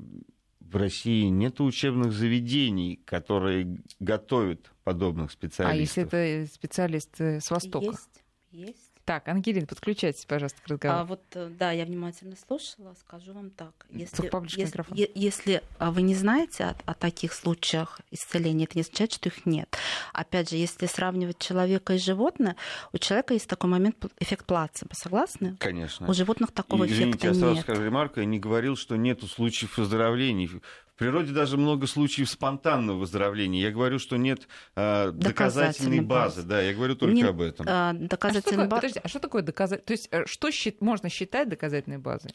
[0.72, 5.72] в России нет учебных заведений, которые готовят подобных специалистов.
[5.72, 6.02] А если
[6.42, 7.86] это специалисты с Востока?
[7.86, 8.91] Есть, есть.
[9.05, 11.00] Так, Ангелина, подключайтесь, пожалуйста, к разговору.
[11.00, 13.86] А вот, э, да, я внимательно слушала, скажу вам так.
[13.90, 19.12] Если, если, если а, вы не знаете о, о таких случаях исцеления, это не означает,
[19.12, 19.76] что их нет.
[20.12, 22.55] Опять же, если сравнивать человека и животное,
[22.92, 25.57] у человека есть такой момент эффект плацебо, согласны?
[25.59, 26.09] Конечно.
[26.09, 29.26] У животных такого и, извините, эффекта я сразу скажу ремарку, я не говорил, что нету
[29.26, 29.78] случаев
[30.95, 33.62] выздоровлений природе даже много случаев спонтанного выздоровления.
[33.62, 36.43] Я говорю, что нет э, доказательной базы.
[36.43, 36.49] базы.
[36.49, 37.66] Да, я говорю только нет, об этом.
[37.68, 38.80] Э, доказательной а, базы.
[38.82, 39.84] Подожди, а что такое доказать?
[39.84, 40.80] То есть э, что щит...
[40.80, 42.32] можно считать доказательной базой?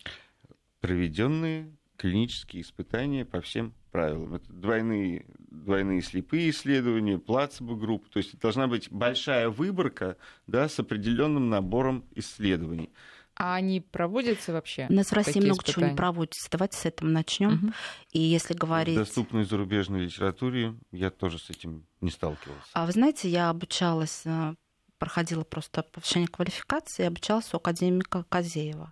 [0.82, 4.36] Проведенные клинические испытания по всем правилам.
[4.36, 8.10] Это двойные, двойные слепые исследования, плацебо-группы.
[8.10, 12.92] То есть должна быть большая выборка да, с определенным набором исследований.
[13.38, 14.88] А они проводятся вообще?
[14.90, 15.74] У нас в России много испытания?
[15.74, 16.50] чего не проводится.
[16.50, 17.54] Давайте с этого начнем.
[17.54, 17.74] Угу.
[18.14, 18.96] И если говорить...
[18.96, 22.70] В доступной зарубежной литературе я тоже с этим не сталкивался.
[22.74, 24.56] А вы знаете, я обучалась, э,
[24.98, 28.92] проходила просто повышение квалификации, обучалась у академика Козеева.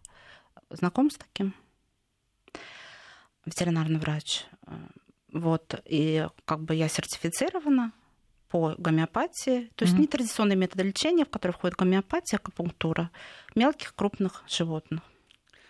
[0.70, 1.56] Знаком с таким?
[3.46, 4.46] Ветеринарный врач.
[4.68, 4.76] Э,
[5.32, 7.94] вот, и как бы я сертифицирована
[8.50, 10.02] по гомеопатии, то есть mm-hmm.
[10.02, 13.12] нетрадиционные методы лечения, в которые входит гомеопатия, акупунктура
[13.56, 15.02] мелких, крупных животных.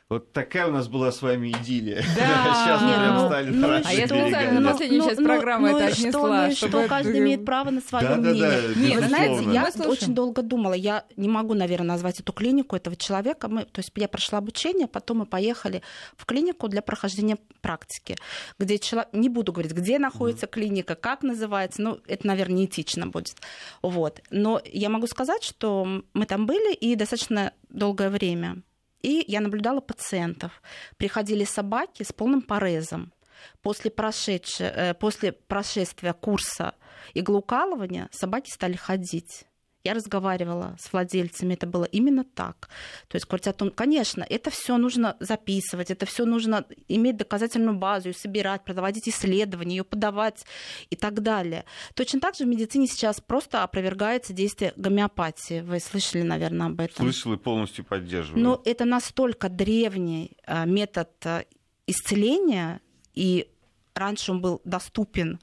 [0.08, 2.04] Вот такая у нас была с вами идиллия.
[2.16, 2.54] Да.
[2.64, 6.52] Сейчас мы прям ну, стали ну, А я специально на последнюю часть программы это отнесла.
[6.52, 8.76] Что, что каждый имеет право на свое мнение.
[8.76, 10.74] Нет, вы знаете, я очень долго думала.
[10.74, 13.48] Я не могу, наверное, назвать эту клинику этого человека.
[13.48, 15.82] Мы, то есть я прошла обучение, потом мы поехали
[16.16, 18.16] в клинику для прохождения практики,
[18.60, 19.12] где человек...
[19.12, 21.82] Не буду говорить, где находится клиника, как называется.
[21.82, 23.38] Ну, это, наверное, неэтично будет.
[23.82, 24.22] Вот.
[24.30, 28.62] Но я могу сказать, что мы там были и достаточно долгое время.
[29.06, 30.64] И я наблюдала пациентов.
[30.98, 33.14] Приходили собаки с полным порезом.
[33.62, 36.74] После, прошедше, э, после прошествия курса
[37.14, 39.46] иглоукалывания собаки стали ходить.
[39.86, 42.70] Я разговаривала с владельцами, это было именно так.
[43.08, 48.14] То есть том, конечно, это все нужно записывать, это все нужно иметь доказательную базу, ее
[48.16, 50.46] собирать, проводить исследования, ее подавать
[50.90, 51.66] и так далее.
[51.94, 55.62] Точно так же в медицине сейчас просто опровергается действие гомеопатии.
[55.62, 57.06] Вы слышали, наверное, об этом?
[57.06, 58.44] Слышал и полностью поддерживаю.
[58.44, 61.44] Но это настолько древний э, метод э,
[61.88, 62.82] исцеления,
[63.14, 63.48] и
[63.94, 65.40] раньше он был доступен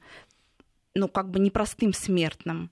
[0.95, 2.69] ну, как бы непростым смертным.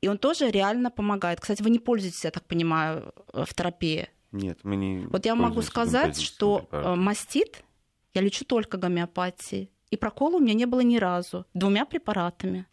[0.00, 1.40] И он тоже реально помогает.
[1.40, 4.08] Кстати, вы не пользуетесь, я так понимаю, э, в терапии?
[4.32, 7.62] Нет, мы не Вот я могу сказать, что э, мастит
[8.14, 9.70] я лечу только гомеопатией.
[9.90, 11.46] И прокола у меня не было ни разу.
[11.54, 12.66] Двумя препаратами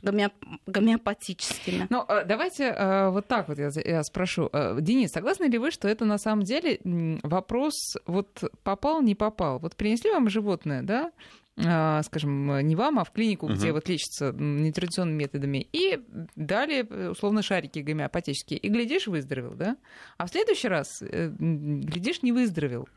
[0.00, 1.88] гомеопатическими.
[1.90, 4.48] Ну, э, давайте вот так вот я, я спрошу.
[4.80, 6.78] Денис, согласны ли вы, что это на самом деле
[7.24, 9.58] вопрос вот попал, не попал?
[9.58, 11.10] Вот принесли вам животное, да,
[11.58, 13.54] скажем, не вам, а в клинику, угу.
[13.54, 15.98] где вот лечится нетрадиционными методами, и
[16.36, 18.58] дали, э, условно, шарики гомеопатические.
[18.58, 19.76] И, глядишь, выздоровел, да?
[20.16, 22.88] А в следующий раз, э, глядишь, не выздоровел.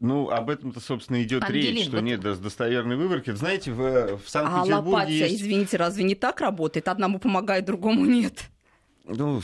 [0.00, 2.02] Ну, об этом-то, собственно, идет Ангелин, речь, что вот...
[2.02, 3.30] нет достоверной выворки.
[3.32, 5.42] Знаете, в, в Санкт-Петербурге а лопатия, есть...
[5.42, 6.88] извините, разве не так работает?
[6.88, 8.50] Одному помогает, другому нет.
[9.04, 9.42] Ну,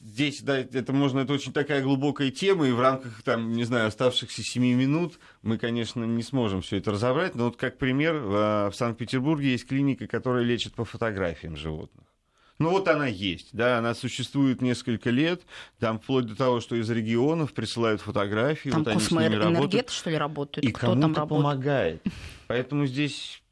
[0.00, 3.88] здесь, да, это можно, это очень такая глубокая тема, и в рамках, там, не знаю,
[3.88, 8.72] оставшихся семи минут мы, конечно, не сможем все это разобрать, но вот как пример, в
[8.74, 12.04] Санкт-Петербурге есть клиника, которая лечит по фотографиям животных.
[12.58, 15.42] Ну вот она есть, да, она существует несколько лет,
[15.78, 19.90] там вплоть до того, что из регионов присылают фотографии, там вот они с ними работают.
[19.90, 20.66] что ли, работают?
[20.66, 21.28] И работает?
[21.28, 22.02] помогает.
[22.48, 23.42] Поэтому здесь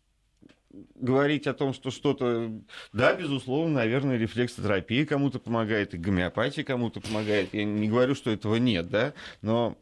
[0.94, 2.52] говорить о том, что что-то...
[2.92, 7.54] Да, безусловно, наверное, рефлексотерапия кому-то помогает, и гомеопатия кому-то помогает.
[7.54, 9.76] Я не говорю, что этого нет, да, но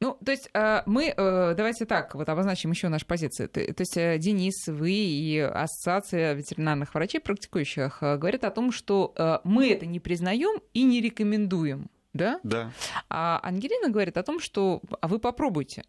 [0.00, 3.48] ну, то есть э, мы, э, давайте так, вот обозначим еще нашу позицию.
[3.48, 9.70] То есть э, Денис, вы и Ассоциация ветеринарных врачей, практикующих, говорят о том, что мы
[9.70, 12.40] это не признаем и не рекомендуем да?
[12.44, 12.70] Да.
[13.10, 15.84] А Ангелина говорит о том, что а вы попробуйте.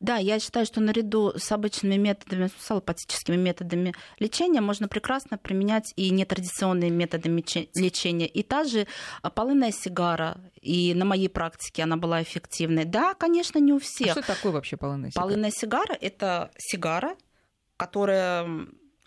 [0.00, 5.92] Да, я считаю, что наряду с обычными методами, с аллопатическими методами лечения можно прекрасно применять
[5.96, 8.26] и нетрадиционные методы лечения.
[8.26, 8.86] И та же
[9.22, 12.84] а, полынная сигара, и на моей практике она была эффективной.
[12.84, 14.16] Да, конечно, не у всех.
[14.16, 15.26] А что такое вообще полынная сигара?
[15.26, 17.16] Полынная сигара– это сигара,
[17.76, 18.46] которая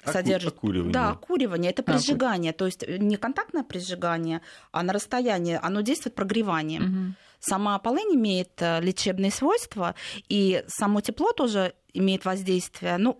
[0.05, 0.53] содержит...
[0.53, 0.93] Окуривание.
[0.93, 1.71] Да, окуривание.
[1.71, 2.51] Это прижигание.
[2.51, 4.41] А, то есть не контактное прижигание,
[4.71, 5.59] а на расстоянии.
[5.61, 6.83] Оно действует прогреванием.
[6.83, 7.15] Угу.
[7.39, 9.93] Сама полынь имеет э, лечебные свойства,
[10.27, 12.97] и само тепло тоже имеет воздействие.
[12.97, 13.19] Ну,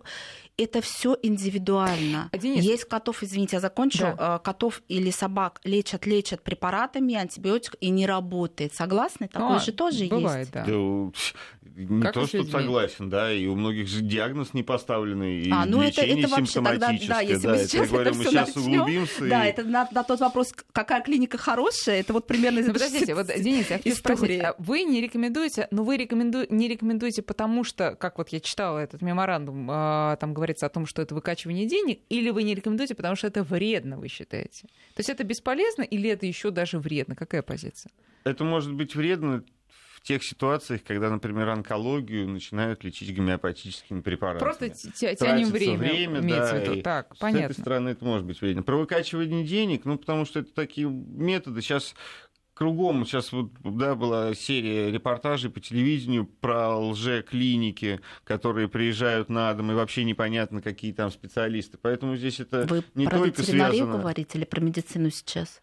[0.58, 2.28] это все индивидуально.
[2.32, 2.62] А, Денис...
[2.64, 4.36] Есть котов, извините, я закончу, да.
[4.36, 8.74] Э, котов или собак лечат, лечат препаратами, антибиотик и не работает.
[8.74, 9.28] Согласны?
[9.28, 10.52] Такое а, же тоже бывает, есть.
[10.52, 10.64] Да.
[10.64, 10.72] да
[11.78, 15.64] не как то, что согласен, да, и у многих же диагноз не поставленный, и а,
[15.64, 18.54] ну лечение это, это вообще тогда, да, если да, мы сейчас, это, говорю, мы сейчас
[18.54, 19.28] начнем, углубимся.
[19.28, 19.50] Да, и...
[19.50, 22.60] это на, на тот вопрос, какая клиника хорошая, это вот примерно...
[22.62, 26.68] Ну, подождите, вот, Денис, я хочу спросить, а вы не рекомендуете, ну вы рекоменду, не
[26.68, 31.02] рекомендуете потому, что, как вот я читала этот меморандум, а, там говорится о том, что
[31.02, 34.62] это выкачивание денег, или вы не рекомендуете, потому что это вредно, вы считаете?
[34.94, 37.14] То есть это бесполезно или это еще даже вредно?
[37.14, 37.92] Какая позиция?
[38.24, 39.44] Это может быть вредно
[39.98, 44.38] в тех ситуациях, когда, например, онкологию начинают лечить гомеопатическими препаратами.
[44.38, 46.82] Просто тянем время, время да, в виду.
[46.82, 47.52] Так, с понятно.
[47.52, 48.62] этой стороны это может быть вредно.
[48.62, 51.62] Про выкачивание денег, ну, потому что это такие методы.
[51.62, 51.94] Сейчас
[52.58, 59.70] кругом сейчас вот да, была серия репортажей по телевидению про лже-клиники, которые приезжают на дом,
[59.70, 61.78] и вообще непонятно, какие там специалисты.
[61.80, 63.98] Поэтому здесь это Вы не про только связано...
[63.98, 65.62] говорите или про медицину сейчас?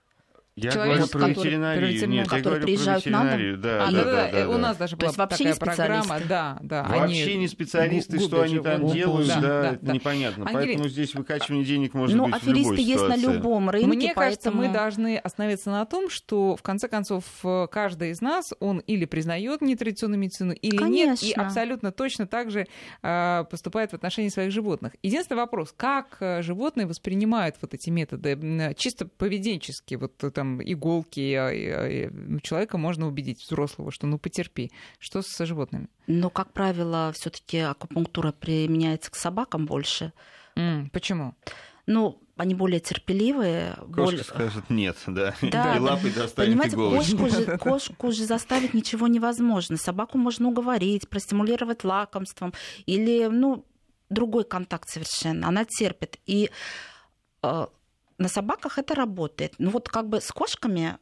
[0.57, 1.81] Я Человек, говорю про ветеринарию.
[1.81, 3.57] Который, Нет, я говорю про ветеринарию.
[3.57, 6.19] Да, а, да, да, да, да, У нас даже была такая программа.
[6.29, 6.83] Да, да.
[6.83, 7.35] Вообще они...
[7.39, 9.93] не специалисты, что они там делают, да, да, это да.
[9.93, 10.45] непонятно.
[10.45, 13.85] Ангелина, Поэтому здесь выкачивание денег может ну, быть в любой есть на любом рынке.
[13.85, 14.23] Мне поэтому...
[14.23, 17.25] кажется, мы должны остановиться на том, что в конце концов
[17.69, 21.25] каждый из нас, он или признает нетрадиционную медицину, или Конечно.
[21.25, 22.65] нет, и абсолютно точно так же
[23.03, 24.93] э, поступает в отношении своих животных.
[25.03, 32.39] Единственный вопрос, как э, животные воспринимают вот эти методы чисто поведенчески, вот там иголки, ну,
[32.39, 34.71] человека можно убедить, взрослого, что ну потерпи.
[34.99, 35.87] Что с животными?
[36.07, 40.13] Ну, как правило, все-таки акупунктура применяется к собакам больше.
[40.55, 41.35] Mm, почему?
[41.87, 43.75] Ну, они более терпеливые.
[43.75, 44.23] Кошка более...
[44.23, 45.33] скажет нет, да.
[45.41, 45.77] да.
[45.77, 49.77] И лапой достанет Понимаете, кошку же, кошку же заставить ничего невозможно.
[49.77, 52.53] Собаку можно уговорить, простимулировать лакомством
[52.85, 53.65] или, ну,
[54.09, 55.47] другой контакт совершенно.
[55.47, 56.19] Она терпит.
[56.25, 56.49] И
[57.41, 57.67] э,
[58.17, 59.55] на собаках это работает.
[59.57, 60.97] Ну вот как бы с кошками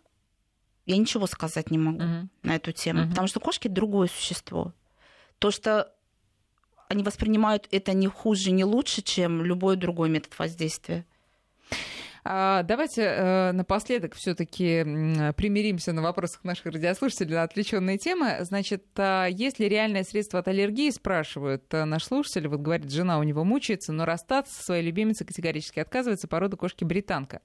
[0.85, 2.27] я ничего сказать не могу uh-huh.
[2.43, 3.09] на эту тему, uh-huh.
[3.09, 4.73] потому что кошки другое существо.
[5.39, 5.93] То, что
[6.89, 11.05] они воспринимают это не хуже, не лучше, чем любой другой метод воздействия.
[12.25, 14.83] А, давайте э, напоследок все-таки
[15.33, 18.37] примиримся на вопросах наших радиослушателей на отвлеченные темы.
[18.41, 22.47] Значит, а, есть ли реальное средство от аллергии, спрашивают э, наш слушатель.
[22.47, 26.85] Вот говорит, жена у него мучается, но расстаться со своей любимицей категорически отказывается порода кошки
[26.85, 27.41] британка.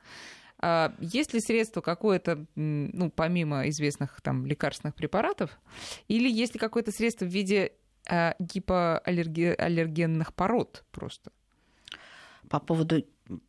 [0.61, 5.59] А, есть ли средство какое-то, ну, помимо известных там лекарственных препаратов,
[6.07, 7.72] или есть ли какое-то средство в виде
[8.09, 11.33] а, гипоаллергенных пород просто?
[12.49, 13.05] По поводу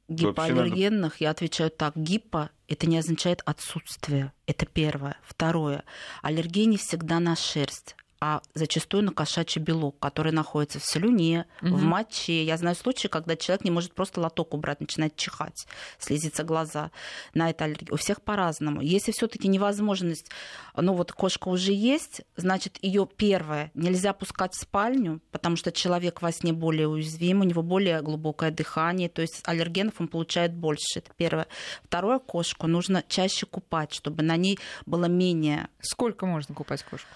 [0.07, 1.95] гипоаллергенных я отвечаю так.
[1.95, 4.33] Гипо– это не означает отсутствие.
[4.45, 5.17] Это первое.
[5.23, 5.83] Второе.
[6.21, 11.75] Аллергия не всегда на шерсть а зачастую на кошачий белок, который находится в слюне, угу.
[11.75, 12.43] в моче.
[12.43, 15.65] Я знаю случаи, когда человек не может просто лоток убрать, начинает чихать,
[15.99, 16.91] слезятся глаза.
[17.33, 17.93] На это аллергия.
[17.93, 18.81] У всех по-разному.
[18.81, 20.29] Если все-таки невозможность,
[20.75, 26.21] ну вот кошка уже есть, значит, ее первое нельзя пускать в спальню, потому что человек
[26.21, 30.99] во сне более уязвим, у него более глубокое дыхание, то есть аллергенов он получает больше.
[30.99, 31.47] Это первое.
[31.85, 35.69] Второе, кошку нужно чаще купать, чтобы на ней было менее.
[35.79, 37.07] Сколько можно купать кошку?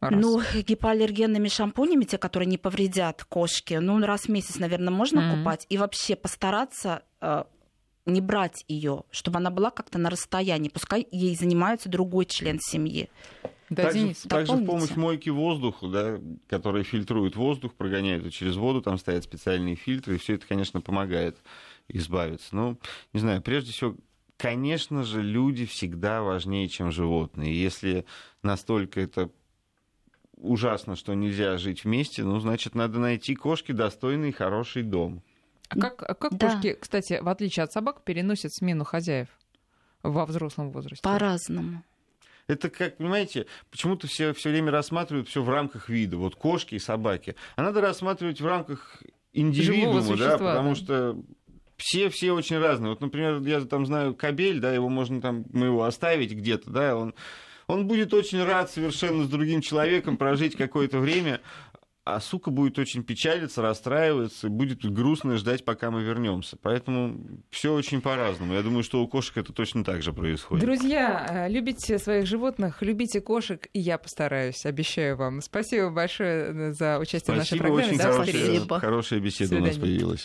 [0.00, 0.18] Раз.
[0.18, 5.38] Ну, гипоаллергенными шампунями, те, которые не повредят кошке, ну, раз в месяц, наверное, можно mm-hmm.
[5.38, 5.66] купать.
[5.68, 7.44] И вообще постараться э,
[8.06, 10.70] не брать ее, чтобы она была как-то на расстоянии.
[10.70, 13.10] Пускай ей занимается другой член семьи.
[13.68, 18.56] Да, также, Денис, также в помощь мойки воздуха, да, которые фильтруют воздух, прогоняют его через
[18.56, 21.38] воду, там стоят специальные фильтры, и все это, конечно, помогает
[21.88, 22.56] избавиться.
[22.56, 22.78] Но,
[23.12, 23.94] не знаю, прежде всего,
[24.38, 27.62] конечно же, люди всегда важнее, чем животные.
[27.62, 28.06] Если
[28.42, 29.30] настолько это
[30.40, 35.22] ужасно, что нельзя жить вместе, ну, значит, надо найти кошке достойный хороший дом.
[35.68, 36.50] А как, а как да.
[36.50, 39.28] кошки, кстати, в отличие от собак, переносят смену хозяев
[40.02, 41.02] во взрослом возрасте?
[41.02, 41.84] По-разному.
[42.48, 46.16] Это как, понимаете, почему-то все все время рассматривают все в рамках вида.
[46.16, 47.36] Вот кошки и собаки.
[47.54, 49.00] А надо рассматривать в рамках
[49.32, 50.74] индивидуума, да, потому да.
[50.74, 51.22] что
[51.76, 52.90] все, все очень разные.
[52.90, 56.96] Вот, например, я там знаю кабель, да, его можно там, мы его оставить где-то, да,
[56.96, 57.14] он
[57.70, 61.40] он будет очень рад совершенно с другим человеком прожить какое-то время,
[62.04, 66.56] а сука будет очень печалиться, расстраиваться, будет грустно ждать, пока мы вернемся.
[66.60, 68.54] Поэтому все очень по-разному.
[68.54, 70.64] Я думаю, что у кошек это точно так же происходит.
[70.64, 75.40] Друзья, э, любите своих животных, любите кошек, и я постараюсь, обещаю вам.
[75.40, 77.84] Спасибо большое за участие Спасибо, в нашей программе.
[77.84, 80.18] Очень да, хорошая, хорошая беседа у нас появилась.